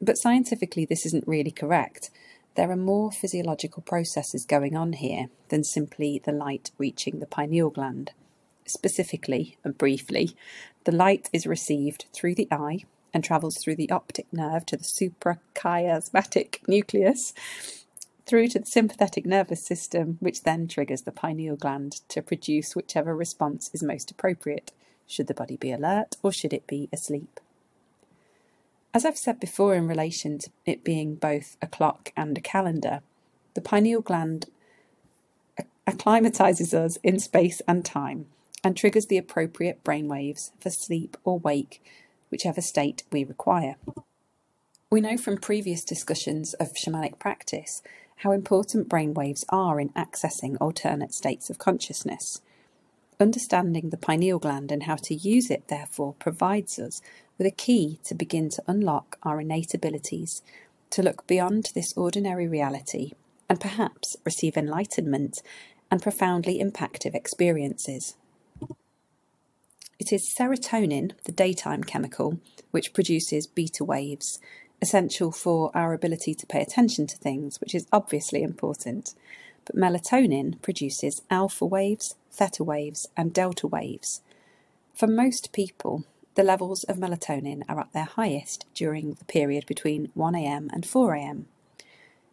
But 0.00 0.18
scientifically, 0.18 0.84
this 0.84 1.06
isn't 1.06 1.26
really 1.26 1.50
correct. 1.50 2.10
There 2.56 2.70
are 2.70 2.76
more 2.76 3.12
physiological 3.12 3.82
processes 3.82 4.46
going 4.46 4.76
on 4.76 4.94
here 4.94 5.26
than 5.50 5.62
simply 5.62 6.22
the 6.24 6.32
light 6.32 6.70
reaching 6.78 7.18
the 7.20 7.26
pineal 7.26 7.68
gland. 7.68 8.12
Specifically 8.66 9.58
and 9.62 9.76
briefly, 9.76 10.34
the 10.84 10.92
light 10.92 11.28
is 11.34 11.46
received 11.46 12.06
through 12.14 12.34
the 12.34 12.48
eye 12.50 12.84
and 13.12 13.22
travels 13.22 13.58
through 13.58 13.76
the 13.76 13.90
optic 13.90 14.26
nerve 14.32 14.64
to 14.66 14.76
the 14.78 14.84
suprachiasmatic 14.84 16.66
nucleus, 16.66 17.34
through 18.24 18.48
to 18.48 18.60
the 18.60 18.66
sympathetic 18.66 19.26
nervous 19.26 19.62
system, 19.62 20.16
which 20.20 20.44
then 20.44 20.66
triggers 20.66 21.02
the 21.02 21.12
pineal 21.12 21.56
gland 21.56 22.00
to 22.08 22.22
produce 22.22 22.74
whichever 22.74 23.14
response 23.14 23.70
is 23.74 23.82
most 23.82 24.10
appropriate. 24.10 24.72
Should 25.06 25.26
the 25.26 25.34
body 25.34 25.58
be 25.58 25.72
alert 25.72 26.16
or 26.22 26.32
should 26.32 26.54
it 26.54 26.66
be 26.66 26.88
asleep? 26.90 27.38
As 28.96 29.04
I've 29.04 29.18
said 29.18 29.38
before 29.38 29.74
in 29.74 29.86
relation 29.86 30.38
to 30.38 30.50
it 30.64 30.82
being 30.82 31.16
both 31.16 31.58
a 31.60 31.66
clock 31.66 32.14
and 32.16 32.38
a 32.38 32.40
calendar, 32.40 33.02
the 33.52 33.60
pineal 33.60 34.00
gland 34.00 34.46
acclimatizes 35.86 36.72
us 36.72 36.96
in 37.02 37.18
space 37.18 37.60
and 37.68 37.84
time 37.84 38.24
and 38.64 38.74
triggers 38.74 39.04
the 39.04 39.18
appropriate 39.18 39.84
brain 39.84 40.08
waves 40.08 40.50
for 40.60 40.70
sleep 40.70 41.18
or 41.24 41.38
wake, 41.38 41.84
whichever 42.30 42.62
state 42.62 43.02
we 43.12 43.22
require. 43.22 43.76
We 44.90 45.02
know 45.02 45.18
from 45.18 45.36
previous 45.36 45.84
discussions 45.84 46.54
of 46.54 46.72
shamanic 46.72 47.18
practice 47.18 47.82
how 48.20 48.32
important 48.32 48.88
brain 48.88 49.12
waves 49.12 49.44
are 49.50 49.78
in 49.78 49.90
accessing 49.90 50.56
alternate 50.58 51.12
states 51.12 51.50
of 51.50 51.58
consciousness. 51.58 52.40
Understanding 53.20 53.90
the 53.90 53.98
pineal 53.98 54.38
gland 54.38 54.72
and 54.72 54.84
how 54.84 54.96
to 54.96 55.14
use 55.14 55.50
it, 55.50 55.68
therefore, 55.68 56.14
provides 56.18 56.78
us 56.78 57.02
with 57.38 57.46
a 57.46 57.50
key 57.50 57.98
to 58.04 58.14
begin 58.14 58.48
to 58.50 58.62
unlock 58.66 59.18
our 59.22 59.40
innate 59.40 59.74
abilities 59.74 60.42
to 60.90 61.02
look 61.02 61.26
beyond 61.26 61.70
this 61.74 61.92
ordinary 61.96 62.48
reality 62.48 63.12
and 63.48 63.60
perhaps 63.60 64.16
receive 64.24 64.56
enlightenment 64.56 65.42
and 65.90 66.02
profoundly 66.02 66.58
impactful 66.58 67.14
experiences. 67.14 68.14
It 69.98 70.12
is 70.12 70.28
serotonin, 70.28 71.12
the 71.24 71.32
daytime 71.32 71.82
chemical, 71.82 72.38
which 72.70 72.92
produces 72.92 73.46
beta 73.46 73.84
waves, 73.84 74.38
essential 74.82 75.32
for 75.32 75.70
our 75.74 75.94
ability 75.94 76.34
to 76.34 76.46
pay 76.46 76.60
attention 76.60 77.06
to 77.06 77.16
things, 77.16 77.60
which 77.60 77.74
is 77.74 77.86
obviously 77.92 78.42
important. 78.42 79.14
But 79.64 79.76
melatonin 79.76 80.60
produces 80.60 81.22
alpha 81.30 81.64
waves, 81.64 82.14
theta 82.30 82.62
waves, 82.62 83.08
and 83.16 83.32
delta 83.32 83.66
waves. 83.66 84.20
For 84.94 85.06
most 85.06 85.52
people, 85.52 86.04
the 86.36 86.42
levels 86.42 86.84
of 86.84 86.98
melatonin 86.98 87.62
are 87.66 87.80
at 87.80 87.92
their 87.94 88.04
highest 88.04 88.66
during 88.74 89.14
the 89.14 89.24
period 89.24 89.64
between 89.66 90.12
1am 90.14 90.68
and 90.70 90.84
4am. 90.84 91.44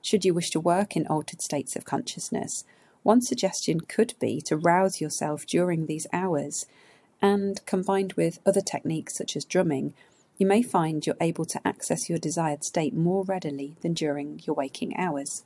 Should 0.01 0.25
you 0.25 0.33
wish 0.33 0.49
to 0.51 0.59
work 0.59 0.97
in 0.97 1.07
altered 1.07 1.41
states 1.41 1.77
of 1.77 1.85
consciousness, 1.85 2.65
one 3.03 3.21
suggestion 3.21 3.79
could 3.79 4.13
be 4.19 4.41
to 4.41 4.57
rouse 4.57 4.99
yourself 4.99 5.45
during 5.45 5.85
these 5.85 6.05
hours, 6.11 6.65
and 7.21 7.65
combined 7.65 8.13
with 8.13 8.39
other 8.45 8.59
techniques 8.59 9.15
such 9.15 9.37
as 9.37 9.45
drumming, 9.45 9.93
you 10.37 10.45
may 10.45 10.61
find 10.61 11.07
you're 11.07 11.15
able 11.21 11.45
to 11.45 11.65
access 11.65 12.09
your 12.09 12.19
desired 12.19 12.65
state 12.65 12.93
more 12.93 13.23
readily 13.23 13.77
than 13.81 13.93
during 13.93 14.41
your 14.43 14.55
waking 14.55 14.97
hours. 14.97 15.45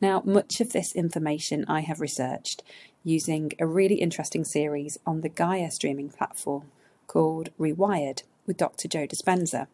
Now, 0.00 0.20
much 0.24 0.60
of 0.60 0.72
this 0.72 0.92
information 0.96 1.64
I 1.68 1.80
have 1.82 2.00
researched 2.00 2.64
using 3.04 3.52
a 3.60 3.66
really 3.66 3.96
interesting 3.96 4.44
series 4.44 4.98
on 5.06 5.20
the 5.20 5.28
Gaia 5.28 5.70
streaming 5.70 6.08
platform 6.08 6.64
called 7.06 7.50
Rewired 7.58 8.22
with 8.46 8.56
Dr. 8.56 8.88
Joe 8.88 9.06
Dispenza. 9.06 9.66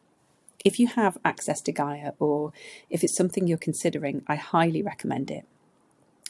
If 0.65 0.79
you 0.79 0.89
have 0.89 1.19
access 1.25 1.61
to 1.63 1.73
Gaia 1.73 2.13
or 2.19 2.53
if 2.91 3.03
it's 3.03 3.17
something 3.17 3.47
you're 3.47 3.59
considering, 3.59 4.23
I 4.27 4.37
highly 4.37 4.83
recommend 4.83 5.31
it. 5.31 5.45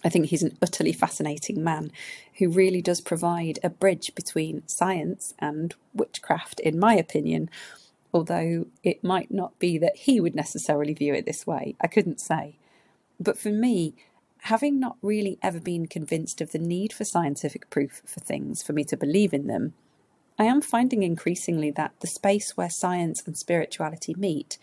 I 0.04 0.08
think 0.08 0.26
he's 0.26 0.42
an 0.42 0.56
utterly 0.62 0.92
fascinating 0.92 1.62
man 1.62 1.92
who 2.38 2.48
really 2.48 2.80
does 2.80 3.00
provide 3.00 3.58
a 3.62 3.68
bridge 3.68 4.14
between 4.14 4.66
science 4.66 5.34
and 5.38 5.74
witchcraft, 5.92 6.60
in 6.60 6.78
my 6.78 6.94
opinion, 6.94 7.50
although 8.14 8.66
it 8.82 9.04
might 9.04 9.30
not 9.30 9.58
be 9.58 9.76
that 9.78 9.96
he 9.96 10.20
would 10.20 10.34
necessarily 10.34 10.94
view 10.94 11.12
it 11.12 11.26
this 11.26 11.46
way. 11.46 11.76
I 11.80 11.86
couldn't 11.86 12.20
say. 12.20 12.56
But 13.18 13.38
for 13.38 13.50
me, 13.50 13.94
having 14.44 14.80
not 14.80 14.96
really 15.02 15.38
ever 15.42 15.60
been 15.60 15.86
convinced 15.86 16.40
of 16.40 16.52
the 16.52 16.58
need 16.58 16.92
for 16.92 17.04
scientific 17.04 17.68
proof 17.68 18.00
for 18.06 18.20
things 18.20 18.62
for 18.62 18.72
me 18.72 18.84
to 18.84 18.96
believe 18.96 19.34
in 19.34 19.46
them, 19.46 19.74
I 20.40 20.44
am 20.44 20.62
finding 20.62 21.02
increasingly 21.02 21.70
that 21.72 21.92
the 22.00 22.06
space 22.06 22.56
where 22.56 22.70
science 22.70 23.22
and 23.26 23.36
spirituality 23.36 24.14
meet 24.16 24.56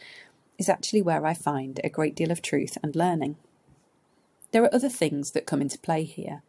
is 0.58 0.70
actually 0.70 1.04
where 1.04 1.24
I 1.24 1.36
find 1.36 1.80
a 1.84 1.90
great 1.90 2.16
deal 2.16 2.32
of 2.32 2.42
truth 2.42 2.80
and 2.82 2.96
learning. 2.96 3.36
There 4.52 4.64
are 4.64 4.74
other 4.74 4.90
things 4.90 5.30
that 5.34 5.46
come 5.46 5.62
into 5.62 5.78
play 5.78 6.04
here. 6.04 6.42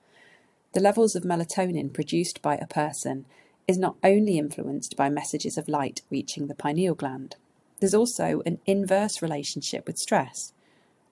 The 0.72 0.80
levels 0.80 1.14
of 1.14 1.24
melatonin 1.24 1.92
produced 1.92 2.40
by 2.40 2.56
a 2.56 2.66
person 2.66 3.26
is 3.66 3.76
not 3.76 3.96
only 4.02 4.38
influenced 4.38 4.96
by 4.96 5.10
messages 5.10 5.58
of 5.58 5.68
light 5.68 6.00
reaching 6.08 6.46
the 6.46 6.54
pineal 6.54 6.94
gland, 6.94 7.36
there's 7.80 7.92
also 7.92 8.40
an 8.46 8.60
inverse 8.64 9.20
relationship 9.20 9.86
with 9.86 9.98
stress. 9.98 10.54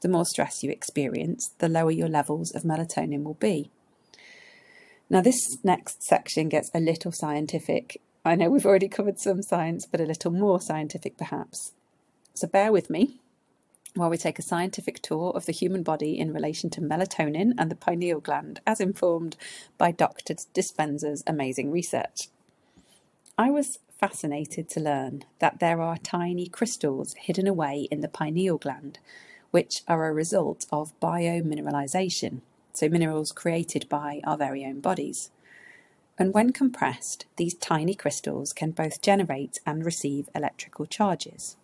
The 0.00 0.08
more 0.08 0.25
stress 0.25 0.62
you 0.62 0.70
experience, 0.70 1.50
the 1.58 1.68
lower 1.68 1.90
your 1.90 2.08
levels 2.08 2.50
of 2.52 2.62
melatonin 2.62 3.25
will 3.25 3.35
be. 3.35 3.70
Now, 5.08 5.20
this 5.20 5.58
next 5.62 6.02
section 6.02 6.49
gets 6.49 6.70
a 6.75 6.80
little 6.80 7.12
scientific. 7.12 8.00
I 8.26 8.35
know 8.35 8.50
we've 8.50 8.66
already 8.66 8.88
covered 8.88 9.21
some 9.21 9.40
science, 9.40 9.87
but 9.87 10.00
a 10.00 10.04
little 10.04 10.33
more 10.33 10.61
scientific 10.61 11.16
perhaps. 11.16 11.75
So 12.35 12.49
bear 12.49 12.73
with 12.73 12.90
me 12.90 13.21
while 13.95 14.11
we 14.11 14.18
take 14.18 14.40
a 14.40 14.42
scientific 14.42 15.00
tour 15.00 15.30
of 15.37 15.47
the 15.47 15.52
human 15.52 15.85
body 15.85 16.18
in 16.18 16.35
relation 16.35 16.68
to 16.71 16.80
melatonin 16.80 17.52
and 17.56 17.71
the 17.71 17.76
pineal 17.76 18.18
gland, 18.18 18.61
as 18.66 18.80
informed 18.80 19.37
by 19.78 19.92
Dr. 19.92 20.35
Dispenza's 20.52 21.23
amazing 21.25 21.71
research. 21.71 22.26
I 23.38 23.50
was 23.52 23.78
fascinated 23.97 24.68
to 24.71 24.80
learn 24.80 25.25
that 25.38 25.61
there 25.61 25.80
are 25.80 25.97
tiny 25.97 26.49
crystals 26.49 27.14
hidden 27.14 27.47
away 27.47 27.87
in 27.92 28.00
the 28.00 28.09
pineal 28.09 28.59
gland, 28.59 28.99
which 29.52 29.83
are 29.87 30.04
a 30.04 30.12
result 30.12 30.66
of 30.73 30.99
biomineralization, 30.99 32.40
so 32.73 32.88
minerals 32.88 33.30
created 33.30 33.88
by 33.88 34.21
our 34.25 34.37
very 34.37 34.64
own 34.64 34.80
bodies. 34.80 35.30
And 36.18 36.32
when 36.32 36.52
compressed, 36.52 37.26
these 37.37 37.54
tiny 37.54 37.94
crystals 37.94 38.52
can 38.52 38.70
both 38.70 39.02
generate 39.02 39.58
and 39.66 39.85
receive 39.85 40.30
electrical 40.35 40.87
charges. 40.87 41.56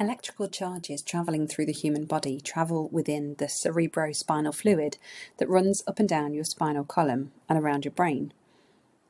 Electrical 0.00 0.48
charges 0.48 1.02
travelling 1.02 1.48
through 1.48 1.66
the 1.66 1.72
human 1.72 2.04
body 2.04 2.40
travel 2.40 2.88
within 2.90 3.34
the 3.38 3.46
cerebrospinal 3.46 4.54
fluid 4.54 4.96
that 5.38 5.48
runs 5.48 5.82
up 5.88 5.98
and 5.98 6.08
down 6.08 6.34
your 6.34 6.44
spinal 6.44 6.84
column 6.84 7.32
and 7.48 7.58
around 7.58 7.84
your 7.84 7.92
brain. 7.92 8.32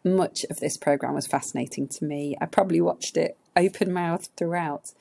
Much 0.03 0.45
of 0.49 0.61
this 0.61 0.79
programme 0.79 1.15
was 1.15 1.27
fascinating 1.27 1.89
to 1.89 2.05
me. 2.05 2.37
I 2.41 2.47
probably 2.47 2.81
watched 2.81 3.19
it 3.19 3.37
open 3.55 3.93
mouthed 3.93 4.31
throughout, 4.37 4.93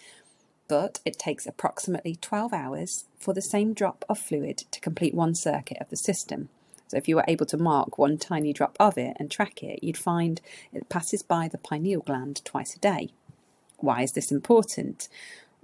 but 0.68 1.00
it 1.06 1.18
takes 1.18 1.46
approximately 1.46 2.16
12 2.16 2.52
hours 2.52 3.06
for 3.18 3.34
the 3.34 3.42
same 3.42 3.74
drop 3.74 4.04
of 4.10 4.20
fluid 4.20 4.58
to 4.72 4.82
complete 4.82 5.14
one 5.14 5.36
circuit 5.36 5.78
of 5.80 5.90
the 5.90 5.96
system. 5.96 6.50
So, 6.88 6.98
if 6.98 7.08
you 7.08 7.16
were 7.16 7.26
able 7.28 7.46
to 7.48 7.58
mark 7.58 7.98
one 7.98 8.18
tiny 8.18 8.54
drop 8.54 8.78
of 8.80 8.98
it 8.98 9.18
and 9.20 9.30
track 9.30 9.62
it, 9.62 9.84
you'd 9.84 9.98
find 9.98 10.42
it 10.74 10.90
passes 10.90 11.22
by 11.22 11.48
the 11.48 11.58
pineal 11.58 12.02
gland 12.02 12.44
twice 12.46 12.76
a 12.76 12.80
day. 12.80 13.10
Why 13.78 14.02
is 14.02 14.14
this 14.14 14.32
important? 14.32 15.10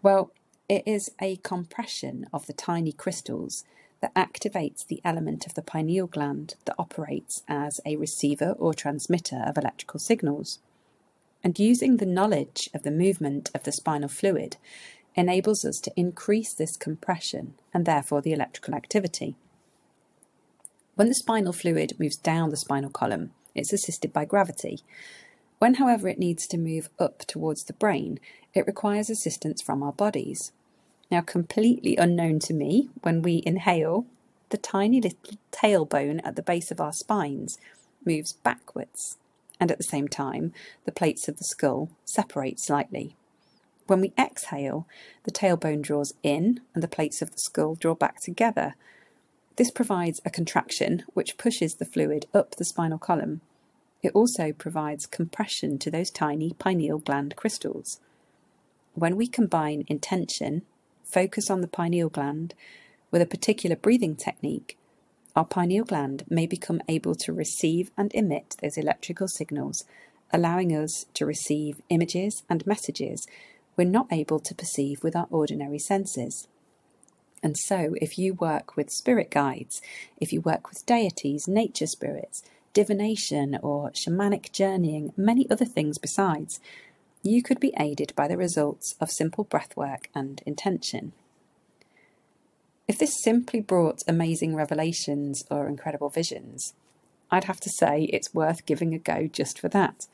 Well, 0.01 0.31
it 0.69 0.83
is 0.85 1.11
a 1.21 1.37
compression 1.37 2.27
of 2.33 2.45
the 2.45 2.53
tiny 2.53 2.91
crystals 2.91 3.63
that 4.01 4.13
activates 4.15 4.85
the 4.85 5.01
element 5.05 5.45
of 5.45 5.53
the 5.53 5.61
pineal 5.61 6.07
gland 6.07 6.55
that 6.65 6.75
operates 6.77 7.41
as 7.47 7.79
a 7.85 7.95
receiver 7.95 8.51
or 8.59 8.73
transmitter 8.73 9.41
of 9.45 9.57
electrical 9.57 9.99
signals. 9.99 10.59
And 11.43 11.57
using 11.57 11.97
the 11.97 12.05
knowledge 12.05 12.69
of 12.73 12.83
the 12.83 12.91
movement 12.91 13.49
of 13.55 13.63
the 13.63 13.71
spinal 13.71 14.09
fluid 14.09 14.57
enables 15.15 15.63
us 15.63 15.79
to 15.81 15.93
increase 15.95 16.53
this 16.53 16.75
compression 16.75 17.53
and 17.73 17.85
therefore 17.85 18.21
the 18.21 18.33
electrical 18.33 18.73
activity. 18.73 19.35
When 20.95 21.07
the 21.07 21.15
spinal 21.15 21.53
fluid 21.53 21.99
moves 21.99 22.17
down 22.17 22.49
the 22.49 22.57
spinal 22.57 22.89
column, 22.89 23.31
it's 23.55 23.73
assisted 23.73 24.13
by 24.13 24.25
gravity, 24.25 24.83
when, 25.63 25.75
however, 25.75 26.09
it 26.09 26.19
needs 26.19 26.45
to 26.47 26.57
move 26.57 26.89
up 26.99 27.19
towards 27.19 27.63
the 27.63 27.71
brain, 27.71 28.19
it 28.53 28.67
requires 28.67 29.09
assistance 29.09 29.61
from 29.61 29.81
our 29.81 29.93
bodies. 29.93 30.51
Now, 31.09 31.21
completely 31.21 31.95
unknown 31.95 32.39
to 32.39 32.53
me, 32.53 32.89
when 33.01 33.21
we 33.21 33.41
inhale, 33.45 34.05
the 34.49 34.57
tiny 34.57 34.99
little 34.99 35.37
tailbone 35.53 36.19
at 36.25 36.35
the 36.35 36.41
base 36.41 36.69
of 36.69 36.81
our 36.81 36.91
spines 36.91 37.57
moves 38.05 38.33
backwards, 38.33 39.17
and 39.57 39.71
at 39.71 39.77
the 39.77 39.85
same 39.85 40.09
time, 40.09 40.51
the 40.83 40.91
plates 40.91 41.29
of 41.29 41.37
the 41.37 41.45
skull 41.45 41.89
separate 42.03 42.59
slightly. 42.59 43.15
When 43.87 44.01
we 44.01 44.11
exhale, 44.19 44.85
the 45.23 45.31
tailbone 45.31 45.81
draws 45.81 46.13
in 46.23 46.59
and 46.73 46.83
the 46.83 46.89
plates 46.89 47.21
of 47.21 47.31
the 47.31 47.39
skull 47.39 47.75
draw 47.75 47.95
back 47.95 48.19
together. 48.19 48.75
This 49.55 49.71
provides 49.71 50.19
a 50.25 50.29
contraction 50.29 51.03
which 51.13 51.37
pushes 51.37 51.75
the 51.75 51.85
fluid 51.85 52.25
up 52.33 52.55
the 52.55 52.65
spinal 52.65 52.97
column 52.97 53.41
it 54.03 54.11
also 54.13 54.51
provides 54.51 55.05
compression 55.05 55.79
to 55.79 55.89
those 55.89 56.11
tiny 56.11 56.51
pineal 56.59 56.99
gland 56.99 57.37
crystals. 57.37 58.01
When 58.93 59.15
we 59.15 59.27
combine 59.27 59.85
intention, 59.87 60.63
focus 61.05 61.49
on 61.49 61.61
the 61.61 61.67
pineal 61.67 62.09
gland, 62.09 62.53
with 63.09 63.21
a 63.21 63.25
particular 63.25 63.77
breathing 63.77 64.15
technique, 64.17 64.77
our 65.35 65.45
pineal 65.45 65.85
gland 65.85 66.25
may 66.29 66.45
become 66.45 66.81
able 66.89 67.15
to 67.15 67.33
receive 67.33 67.91
and 67.97 68.13
emit 68.13 68.55
those 68.61 68.77
electrical 68.77 69.27
signals, 69.27 69.85
allowing 70.31 70.71
us 70.75 71.05
to 71.13 71.25
receive 71.25 71.81
images 71.89 72.43
and 72.49 72.67
messages 72.67 73.25
we're 73.75 73.85
not 73.85 74.11
able 74.11 74.39
to 74.39 74.53
perceive 74.53 75.01
with 75.01 75.15
our 75.15 75.27
ordinary 75.31 75.79
senses. 75.79 76.47
And 77.43 77.57
so, 77.57 77.93
if 78.01 78.17
you 78.17 78.33
work 78.33 78.77
with 78.77 78.89
spirit 78.89 79.29
guides, 79.29 79.81
if 80.17 80.31
you 80.31 80.39
work 80.39 80.69
with 80.69 80.85
deities, 80.85 81.45
nature 81.45 81.87
spirits, 81.87 82.41
divination 82.73 83.59
or 83.61 83.91
shamanic 83.91 84.53
journeying, 84.53 85.11
many 85.17 85.49
other 85.49 85.65
things 85.65 85.97
besides, 85.97 86.61
you 87.21 87.43
could 87.43 87.59
be 87.59 87.73
aided 87.77 88.13
by 88.15 88.29
the 88.29 88.37
results 88.37 88.95
of 89.01 89.11
simple 89.11 89.43
breathwork 89.43 90.05
and 90.15 90.41
intention. 90.45 91.11
If 92.87 92.97
this 92.97 93.21
simply 93.21 93.59
brought 93.59 94.03
amazing 94.07 94.55
revelations 94.55 95.43
or 95.51 95.67
incredible 95.67 96.09
visions, 96.09 96.73
I'd 97.29 97.45
have 97.45 97.59
to 97.61 97.69
say 97.69 98.03
it's 98.03 98.33
worth 98.33 98.65
giving 98.65 98.93
a 98.93 98.99
go 98.99 99.27
just 99.27 99.59
for 99.59 99.67
that. 99.69 100.07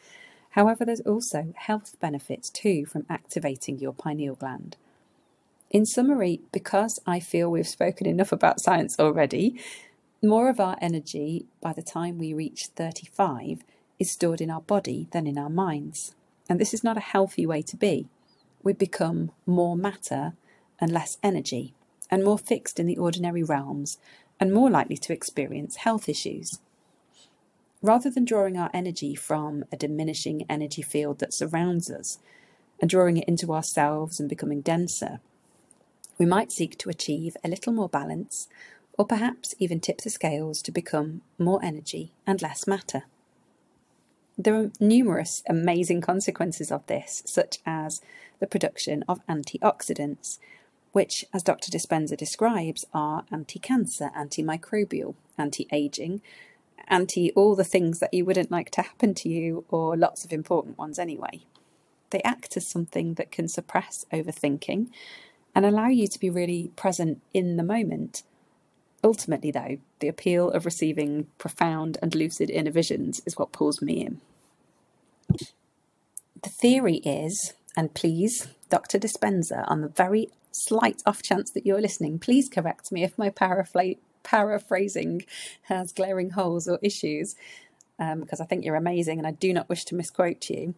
However, 0.51 0.83
there's 0.83 1.01
also 1.01 1.53
health 1.55 1.95
benefits 1.99 2.49
too 2.49 2.85
from 2.85 3.05
activating 3.09 3.79
your 3.79 3.93
pineal 3.93 4.35
gland. 4.35 4.77
In 5.71 5.86
summary, 5.86 6.41
because 6.51 6.99
I 7.05 7.19
feel 7.19 7.51
we've 7.51 7.67
spoken 7.67 8.08
enough 8.08 8.32
about 8.32 8.60
science 8.60 8.99
already, 8.99 9.62
more 10.23 10.49
of 10.49 10.60
our 10.60 10.75
energy 10.82 11.45
by 11.62 11.73
the 11.73 11.84
time 11.84 12.17
we 12.17 12.34
reach 12.34 12.69
35 12.75 13.62
is 13.99 14.12
stored 14.12 14.41
in 14.41 14.49
our 14.49 14.62
body 14.62 15.08
than 15.12 15.27
in 15.27 15.38
our 15.38 15.49
minds. 15.49 16.15
And 16.49 16.60
this 16.60 16.73
is 16.73 16.84
not 16.84 16.97
a 16.97 17.01
healthy 17.01 17.45
way 17.45 17.62
to 17.62 17.77
be. 17.77 18.08
We 18.63 18.73
become 18.73 19.32
more 19.45 19.77
matter 19.77 20.34
and 20.79 20.91
less 20.91 21.19
energy, 21.21 21.75
and 22.10 22.23
more 22.23 22.39
fixed 22.39 22.79
in 22.79 22.88
the 22.88 22.97
ordinary 22.97 23.43
realms, 23.43 23.99
and 24.39 24.51
more 24.51 24.71
likely 24.71 24.97
to 24.97 25.13
experience 25.13 25.75
health 25.77 26.10
issues. 26.10 26.60
Rather 27.84 28.10
than 28.10 28.25
drawing 28.25 28.58
our 28.58 28.71
energy 28.73 29.13
from 29.13 29.65
a 29.71 29.77
diminishing 29.77 30.45
energy 30.49 30.82
field 30.82 31.19
that 31.19 31.34
surrounds 31.34 31.91
us 31.91 32.17
and 32.82 32.89
drawing 32.89 33.17
it 33.17 33.27
into 33.27 33.53
ourselves 33.53 34.19
and 34.19 34.27
becoming 34.27 34.62
denser, 34.62 35.19
we 36.19 36.25
might 36.25 36.51
seek 36.51 36.77
to 36.77 36.89
achieve 36.89 37.36
a 37.43 37.47
little 37.47 37.73
more 37.73 37.89
balance 37.89 38.47
or 38.97 39.05
perhaps 39.05 39.55
even 39.58 39.79
tip 39.79 40.01
the 40.01 40.10
scales 40.10 40.62
to 40.62 40.71
become 40.71 41.21
more 41.39 41.63
energy 41.63 42.12
and 42.27 42.41
less 42.41 42.67
matter. 42.67 43.03
There 44.38 44.55
are 44.55 44.71
numerous 44.79 45.41
amazing 45.47 46.01
consequences 46.01 46.71
of 46.71 46.86
this, 46.88 47.23
such 47.25 47.60
as 47.65 48.01
the 48.39 48.47
production 48.47 49.03
of 49.08 49.25
antioxidants, 49.27 50.39
which, 50.91 51.23
as 51.34 51.43
Dr. 51.43 51.71
Dispenza 51.71 52.17
describes, 52.17 52.86
are 52.93 53.23
anti 53.32 53.60
cancer, 53.60 54.12
antimicrobial, 54.17 55.15
anti 55.38 55.67
aging, 55.71 56.21
anti 56.88 57.32
all 57.34 57.55
the 57.55 57.63
things 57.63 57.99
that 57.99 58.13
you 58.13 58.25
wouldn't 58.25 58.51
like 58.51 58.69
to 58.71 58.82
happen 58.82 59.13
to 59.15 59.29
you, 59.29 59.65
or 59.69 59.95
lots 59.95 60.25
of 60.25 60.34
important 60.34 60.77
ones 60.77 60.99
anyway. 60.99 61.43
They 62.10 62.21
act 62.23 62.58
as 62.58 62.67
something 62.67 63.13
that 63.15 63.32
can 63.32 63.47
suppress 63.47 64.05
overthinking 64.12 64.88
and 65.55 65.65
allow 65.65 65.88
you 65.88 66.07
to 66.07 66.19
be 66.19 66.29
really 66.29 66.71
present 66.75 67.21
in 67.33 67.57
the 67.57 67.63
moment 67.63 68.23
Ultimately, 69.03 69.51
though, 69.51 69.77
the 69.99 70.07
appeal 70.09 70.49
of 70.51 70.65
receiving 70.65 71.27
profound 71.38 71.97
and 72.01 72.13
lucid 72.13 72.49
inner 72.49 72.71
visions 72.71 73.21
is 73.25 73.38
what 73.38 73.51
pulls 73.51 73.81
me 73.81 74.05
in. 74.05 74.19
The 76.43 76.49
theory 76.49 76.97
is, 76.97 77.53
and 77.77 77.93
please, 77.93 78.47
Dr. 78.69 78.99
Dispenza, 78.99 79.63
on 79.67 79.81
the 79.81 79.88
very 79.88 80.29
slight 80.51 81.01
off 81.05 81.21
chance 81.21 81.51
that 81.51 81.65
you're 81.65 81.81
listening, 81.81 82.19
please 82.19 82.49
correct 82.49 82.91
me 82.91 83.03
if 83.03 83.17
my 83.17 83.29
paraphrase 83.29 83.97
paraphrasing 84.21 85.23
has 85.63 85.93
glaring 85.93 86.31
holes 86.31 86.67
or 86.67 86.77
issues, 86.83 87.35
um, 87.97 88.19
because 88.19 88.41
I 88.41 88.45
think 88.45 88.65
you're 88.65 88.75
amazing 88.75 89.17
and 89.17 89.25
I 89.25 89.31
do 89.31 89.53
not 89.53 89.69
wish 89.69 89.85
to 89.85 89.95
misquote 89.95 90.49
you. 90.49 90.75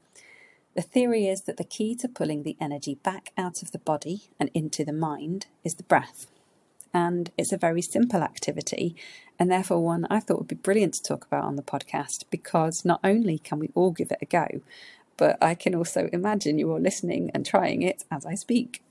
The 0.74 0.82
theory 0.82 1.28
is 1.28 1.42
that 1.42 1.58
the 1.58 1.66
key 1.66 1.96
to 1.96 2.08
pulling 2.08 2.44
the 2.44 2.56
energy 2.62 2.96
back 2.96 3.34
out 3.38 3.62
of 3.62 3.72
the 3.72 3.80
body 3.80 4.30
and 4.40 4.50
into 4.54 4.86
the 4.86 4.94
mind 4.94 5.48
is 5.64 5.76
the 5.76 5.84
breath. 5.84 6.28
And 6.94 7.32
it's 7.38 7.52
a 7.52 7.58
very 7.58 7.82
simple 7.82 8.22
activity, 8.22 8.96
and 9.38 9.52
therefore 9.52 9.84
one 9.84 10.06
I 10.10 10.20
thought 10.20 10.40
would 10.40 10.48
be 10.48 10.56
brilliant 10.56 10.94
to 10.96 11.04
talk 11.04 11.26
about 11.26 11.44
on 11.44 11.56
the 11.56 11.62
podcast 11.62 12.24
because 12.30 12.86
not 12.86 13.00
only 13.04 13.38
can 13.38 13.60
we 13.60 13.70
all 13.76 13.92
give 13.92 14.12
it 14.12 14.20
a 14.22 14.26
go, 14.26 14.62
but 15.18 15.38
I 15.42 15.56
can 15.56 15.76
also 15.76 16.10
imagine 16.12 16.58
you 16.58 16.72
all 16.72 16.80
listening 16.80 17.32
and 17.34 17.46
trying 17.46 17.82
it 17.82 18.04
as 18.10 18.26
I 18.26 18.36
speak. 18.36 18.82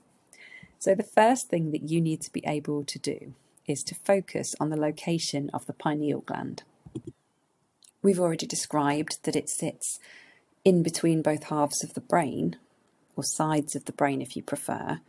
So, 0.79 0.95
the 0.95 1.03
first 1.03 1.49
thing 1.49 1.71
that 1.71 1.89
you 1.89 2.01
need 2.01 2.21
to 2.21 2.31
be 2.31 2.43
able 2.45 2.83
to 2.85 2.97
do 2.97 3.33
is 3.67 3.83
to 3.83 3.95
focus 3.95 4.55
on 4.59 4.69
the 4.69 4.79
location 4.79 5.49
of 5.53 5.65
the 5.65 5.73
pineal 5.73 6.21
gland. 6.21 6.63
We've 8.01 8.19
already 8.19 8.47
described 8.47 9.19
that 9.23 9.35
it 9.35 9.49
sits 9.49 9.99
in 10.63 10.83
between 10.83 11.21
both 11.21 11.45
halves 11.45 11.83
of 11.83 11.93
the 11.93 12.01
brain, 12.01 12.57
or 13.15 13.23
sides 13.23 13.75
of 13.75 13.85
the 13.85 13.91
brain 13.91 14.21
if 14.21 14.35
you 14.35 14.43
prefer, 14.43 14.99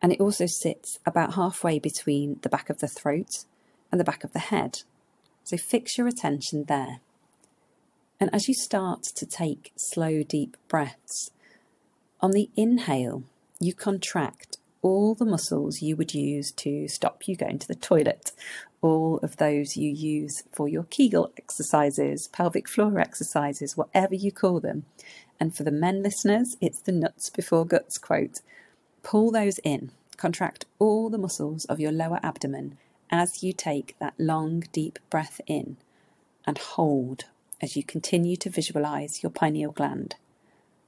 and 0.00 0.12
it 0.12 0.20
also 0.20 0.46
sits 0.46 0.98
about 1.06 1.34
halfway 1.34 1.78
between 1.78 2.38
the 2.42 2.48
back 2.48 2.68
of 2.70 2.80
the 2.80 2.88
throat 2.88 3.44
and 3.90 4.00
the 4.00 4.04
back 4.04 4.24
of 4.24 4.32
the 4.32 4.38
head. 4.38 4.82
So 5.44 5.56
fix 5.56 5.98
your 5.98 6.08
attention 6.08 6.64
there. 6.64 7.00
And 8.18 8.32
as 8.34 8.48
you 8.48 8.54
start 8.54 9.02
to 9.02 9.26
take 9.26 9.72
slow, 9.76 10.22
deep 10.22 10.56
breaths, 10.68 11.30
on 12.20 12.30
the 12.30 12.50
inhale, 12.56 13.24
you 13.58 13.74
contract 13.74 14.58
all 14.80 15.14
the 15.14 15.24
muscles 15.24 15.82
you 15.82 15.96
would 15.96 16.14
use 16.14 16.50
to 16.52 16.88
stop 16.88 17.26
you 17.26 17.36
going 17.36 17.58
to 17.58 17.68
the 17.68 17.74
toilet 17.74 18.32
all 18.82 19.18
of 19.22 19.36
those 19.38 19.76
you 19.76 19.90
use 19.90 20.42
for 20.52 20.68
your 20.68 20.82
Kegel 20.84 21.32
exercises, 21.38 22.28
pelvic 22.28 22.68
floor 22.68 22.98
exercises, 22.98 23.76
whatever 23.76 24.14
you 24.14 24.30
call 24.30 24.60
them. 24.60 24.84
And 25.40 25.56
for 25.56 25.62
the 25.62 25.70
men 25.70 26.02
listeners, 26.02 26.56
it's 26.60 26.80
the 26.80 26.92
nuts 26.92 27.30
before 27.30 27.64
guts 27.64 27.96
quote. 27.96 28.40
Pull 29.02 29.30
those 29.30 29.58
in, 29.60 29.92
contract 30.16 30.66
all 30.78 31.08
the 31.08 31.18
muscles 31.18 31.64
of 31.66 31.80
your 31.80 31.92
lower 31.92 32.20
abdomen 32.22 32.76
as 33.10 33.42
you 33.42 33.52
take 33.52 33.96
that 34.00 34.14
long, 34.18 34.64
deep 34.72 34.98
breath 35.10 35.40
in, 35.46 35.76
and 36.46 36.58
hold 36.58 37.24
as 37.60 37.76
you 37.76 37.84
continue 37.84 38.36
to 38.36 38.50
visualize 38.50 39.22
your 39.22 39.30
pineal 39.30 39.70
gland. 39.70 40.16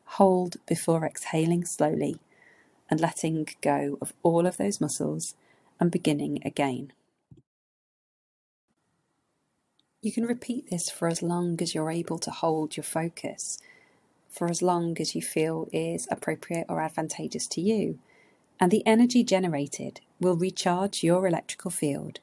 Hold 0.04 0.56
before 0.66 1.04
exhaling 1.04 1.64
slowly 1.64 2.18
and 2.90 3.00
letting 3.00 3.48
go 3.60 3.98
of 4.00 4.12
all 4.22 4.46
of 4.46 4.56
those 4.56 4.80
muscles 4.80 5.34
and 5.78 5.90
beginning 5.90 6.40
again. 6.44 6.92
You 10.04 10.12
can 10.12 10.26
repeat 10.26 10.68
this 10.68 10.90
for 10.90 11.08
as 11.08 11.22
long 11.22 11.56
as 11.62 11.74
you're 11.74 11.90
able 11.90 12.18
to 12.18 12.30
hold 12.30 12.76
your 12.76 12.84
focus, 12.84 13.58
for 14.28 14.50
as 14.50 14.60
long 14.60 14.98
as 15.00 15.14
you 15.14 15.22
feel 15.22 15.66
is 15.72 16.06
appropriate 16.10 16.66
or 16.68 16.82
advantageous 16.82 17.46
to 17.46 17.62
you, 17.62 17.98
and 18.60 18.70
the 18.70 18.86
energy 18.86 19.24
generated 19.24 20.02
will 20.20 20.36
recharge 20.36 21.02
your 21.02 21.26
electrical 21.26 21.70
field, 21.70 22.20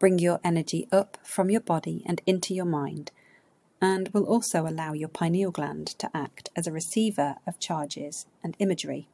bring 0.00 0.18
your 0.18 0.40
energy 0.42 0.88
up 0.90 1.16
from 1.22 1.50
your 1.50 1.60
body 1.60 2.02
and 2.04 2.20
into 2.26 2.52
your 2.52 2.64
mind, 2.64 3.12
and 3.80 4.08
will 4.08 4.26
also 4.26 4.66
allow 4.66 4.92
your 4.92 5.08
pineal 5.08 5.52
gland 5.52 5.86
to 5.86 6.10
act 6.12 6.48
as 6.56 6.66
a 6.66 6.72
receiver 6.72 7.36
of 7.46 7.60
charges 7.60 8.26
and 8.42 8.56
imagery. 8.58 9.06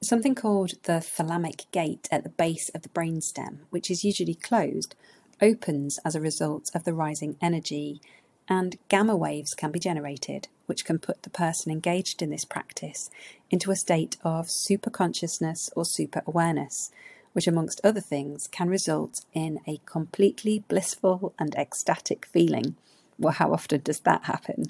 Something 0.00 0.36
called 0.36 0.74
the 0.84 1.00
thalamic 1.00 1.68
gate 1.72 2.06
at 2.12 2.22
the 2.22 2.28
base 2.28 2.68
of 2.68 2.82
the 2.82 2.88
brainstem, 2.90 3.62
which 3.70 3.90
is 3.90 4.04
usually 4.04 4.36
closed, 4.36 4.94
opens 5.40 5.98
as 6.04 6.14
a 6.14 6.20
result 6.20 6.70
of 6.74 6.84
the 6.84 6.94
rising 6.94 7.36
energy, 7.40 8.00
and 8.48 8.78
gamma 8.88 9.16
waves 9.16 9.54
can 9.54 9.70
be 9.70 9.78
generated, 9.78 10.48
which 10.66 10.84
can 10.84 10.98
put 10.98 11.22
the 11.22 11.30
person 11.30 11.70
engaged 11.70 12.22
in 12.22 12.30
this 12.30 12.44
practice 12.44 13.10
into 13.50 13.70
a 13.70 13.76
state 13.76 14.16
of 14.24 14.50
super 14.50 14.90
consciousness 14.90 15.70
or 15.76 15.84
super 15.84 16.22
awareness, 16.26 16.90
which, 17.32 17.46
amongst 17.46 17.80
other 17.84 18.00
things, 18.00 18.48
can 18.48 18.68
result 18.68 19.24
in 19.34 19.60
a 19.66 19.80
completely 19.84 20.64
blissful 20.68 21.34
and 21.38 21.54
ecstatic 21.54 22.26
feeling. 22.26 22.74
Well, 23.18 23.34
how 23.34 23.52
often 23.52 23.82
does 23.82 24.00
that 24.00 24.24
happen? 24.24 24.66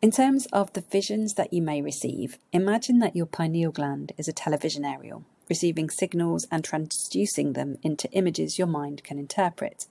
In 0.00 0.10
terms 0.10 0.46
of 0.46 0.72
the 0.72 0.80
visions 0.80 1.34
that 1.34 1.52
you 1.52 1.62
may 1.62 1.80
receive, 1.80 2.38
imagine 2.52 2.98
that 2.98 3.14
your 3.14 3.26
pineal 3.26 3.70
gland 3.70 4.12
is 4.18 4.26
a 4.26 4.32
television 4.32 4.84
aerial 4.84 5.24
receiving 5.52 5.90
signals 5.90 6.46
and 6.50 6.64
transducing 6.64 7.52
them 7.52 7.76
into 7.82 8.10
images 8.12 8.56
your 8.58 8.66
mind 8.66 9.04
can 9.04 9.18
interpret. 9.18 9.84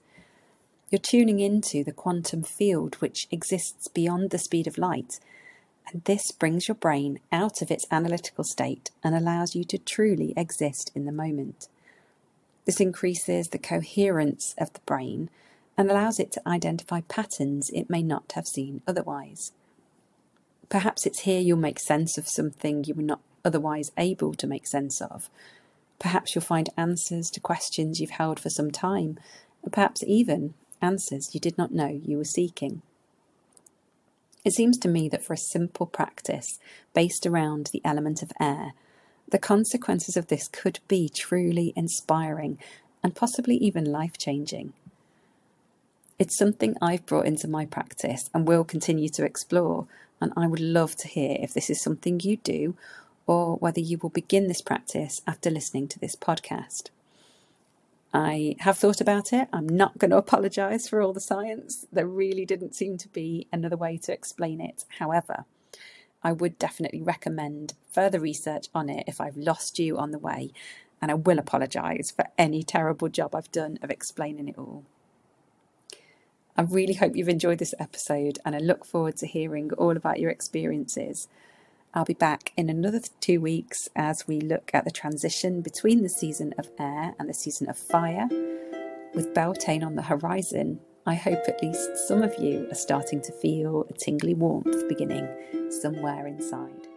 You're 0.90 0.98
tuning 0.98 1.38
into 1.38 1.84
the 1.84 1.92
quantum 1.92 2.42
field 2.42 2.96
which 2.96 3.28
exists 3.30 3.86
beyond 3.86 4.30
the 4.30 4.38
speed 4.38 4.66
of 4.66 4.76
light, 4.76 5.20
and 5.86 6.02
this 6.02 6.32
brings 6.32 6.66
your 6.66 6.74
brain 6.74 7.20
out 7.30 7.62
of 7.62 7.70
its 7.70 7.86
analytical 7.92 8.42
state 8.42 8.90
and 9.04 9.14
allows 9.14 9.54
you 9.54 9.62
to 9.66 9.78
truly 9.78 10.34
exist 10.36 10.90
in 10.96 11.04
the 11.04 11.12
moment. 11.12 11.68
This 12.64 12.80
increases 12.80 13.46
the 13.50 13.58
coherence 13.60 14.56
of 14.58 14.72
the 14.72 14.80
brain 14.80 15.30
and 15.78 15.88
allows 15.88 16.18
it 16.18 16.32
to 16.32 16.48
identify 16.48 17.02
patterns 17.02 17.70
it 17.70 17.88
may 17.88 18.02
not 18.02 18.32
have 18.34 18.48
seen 18.48 18.82
otherwise. 18.88 19.52
Perhaps 20.68 21.06
it's 21.06 21.20
here 21.20 21.40
you'll 21.40 21.56
make 21.56 21.78
sense 21.78 22.18
of 22.18 22.26
something 22.26 22.82
you 22.82 22.94
were 22.94 23.02
not 23.02 23.20
otherwise 23.44 23.92
able 23.96 24.34
to 24.34 24.46
make 24.46 24.66
sense 24.66 25.00
of. 25.00 25.28
Perhaps 25.98 26.34
you'll 26.34 26.42
find 26.42 26.70
answers 26.76 27.30
to 27.30 27.40
questions 27.40 28.00
you've 28.00 28.10
held 28.10 28.40
for 28.40 28.50
some 28.50 28.70
time, 28.70 29.18
perhaps 29.70 30.02
even 30.06 30.54
answers 30.80 31.34
you 31.34 31.40
did 31.40 31.56
not 31.56 31.72
know 31.72 32.00
you 32.04 32.18
were 32.18 32.24
seeking. 32.24 32.82
It 34.44 34.52
seems 34.52 34.76
to 34.78 34.88
me 34.88 35.08
that 35.08 35.24
for 35.24 35.34
a 35.34 35.38
simple 35.38 35.86
practice 35.86 36.58
based 36.94 37.26
around 37.26 37.70
the 37.72 37.82
element 37.84 38.22
of 38.22 38.32
air, 38.40 38.72
the 39.28 39.38
consequences 39.38 40.16
of 40.16 40.26
this 40.26 40.48
could 40.48 40.80
be 40.88 41.08
truly 41.08 41.72
inspiring 41.76 42.58
and 43.02 43.14
possibly 43.14 43.56
even 43.56 43.84
life 43.84 44.18
changing. 44.18 44.72
It's 46.18 46.36
something 46.36 46.76
I've 46.80 47.06
brought 47.06 47.26
into 47.26 47.48
my 47.48 47.66
practice 47.66 48.28
and 48.34 48.46
will 48.46 48.64
continue 48.64 49.08
to 49.10 49.24
explore, 49.24 49.86
and 50.20 50.32
I 50.36 50.46
would 50.46 50.60
love 50.60 50.96
to 50.96 51.08
hear 51.08 51.36
if 51.40 51.54
this 51.54 51.70
is 51.70 51.82
something 51.82 52.20
you 52.20 52.36
do 52.38 52.76
or 53.32 53.56
whether 53.56 53.80
you 53.80 53.96
will 53.96 54.10
begin 54.10 54.46
this 54.46 54.60
practice 54.60 55.22
after 55.26 55.48
listening 55.48 55.88
to 55.88 55.98
this 55.98 56.14
podcast. 56.14 56.90
I 58.12 58.56
have 58.58 58.76
thought 58.76 59.00
about 59.00 59.32
it. 59.32 59.48
I'm 59.54 59.66
not 59.66 59.96
going 59.96 60.10
to 60.14 60.18
apologise 60.18 60.86
for 60.86 61.00
all 61.00 61.14
the 61.14 61.20
science. 61.20 61.86
There 61.90 62.06
really 62.06 62.44
didn't 62.44 62.74
seem 62.74 62.98
to 62.98 63.08
be 63.08 63.46
another 63.50 63.76
way 63.78 63.96
to 63.96 64.12
explain 64.12 64.60
it. 64.60 64.84
However, 64.98 65.46
I 66.22 66.32
would 66.32 66.58
definitely 66.58 67.00
recommend 67.00 67.72
further 67.90 68.20
research 68.20 68.66
on 68.74 68.90
it 68.90 69.04
if 69.06 69.18
I've 69.18 69.38
lost 69.38 69.78
you 69.78 69.96
on 69.96 70.10
the 70.10 70.18
way, 70.18 70.50
and 71.00 71.10
I 71.10 71.14
will 71.14 71.38
apologise 71.38 72.10
for 72.10 72.26
any 72.36 72.62
terrible 72.62 73.08
job 73.08 73.34
I've 73.34 73.50
done 73.50 73.78
of 73.82 73.90
explaining 73.90 74.48
it 74.48 74.58
all. 74.58 74.84
I 76.54 76.62
really 76.62 76.94
hope 76.94 77.16
you've 77.16 77.30
enjoyed 77.30 77.60
this 77.60 77.74
episode, 77.78 78.40
and 78.44 78.54
I 78.54 78.58
look 78.58 78.84
forward 78.84 79.16
to 79.16 79.26
hearing 79.26 79.72
all 79.78 79.96
about 79.96 80.20
your 80.20 80.30
experiences. 80.30 81.28
I'll 81.94 82.06
be 82.06 82.14
back 82.14 82.52
in 82.56 82.70
another 82.70 83.00
two 83.20 83.38
weeks 83.38 83.86
as 83.94 84.26
we 84.26 84.40
look 84.40 84.70
at 84.72 84.86
the 84.86 84.90
transition 84.90 85.60
between 85.60 86.02
the 86.02 86.08
season 86.08 86.54
of 86.56 86.70
air 86.78 87.14
and 87.18 87.28
the 87.28 87.34
season 87.34 87.68
of 87.68 87.76
fire. 87.76 88.28
With 89.14 89.34
Beltane 89.34 89.84
on 89.84 89.96
the 89.96 90.02
horizon, 90.02 90.80
I 91.04 91.14
hope 91.16 91.40
at 91.46 91.62
least 91.62 92.08
some 92.08 92.22
of 92.22 92.34
you 92.38 92.66
are 92.70 92.74
starting 92.74 93.20
to 93.20 93.32
feel 93.32 93.86
a 93.90 93.92
tingly 93.92 94.32
warmth 94.32 94.88
beginning 94.88 95.28
somewhere 95.70 96.26
inside. 96.26 96.88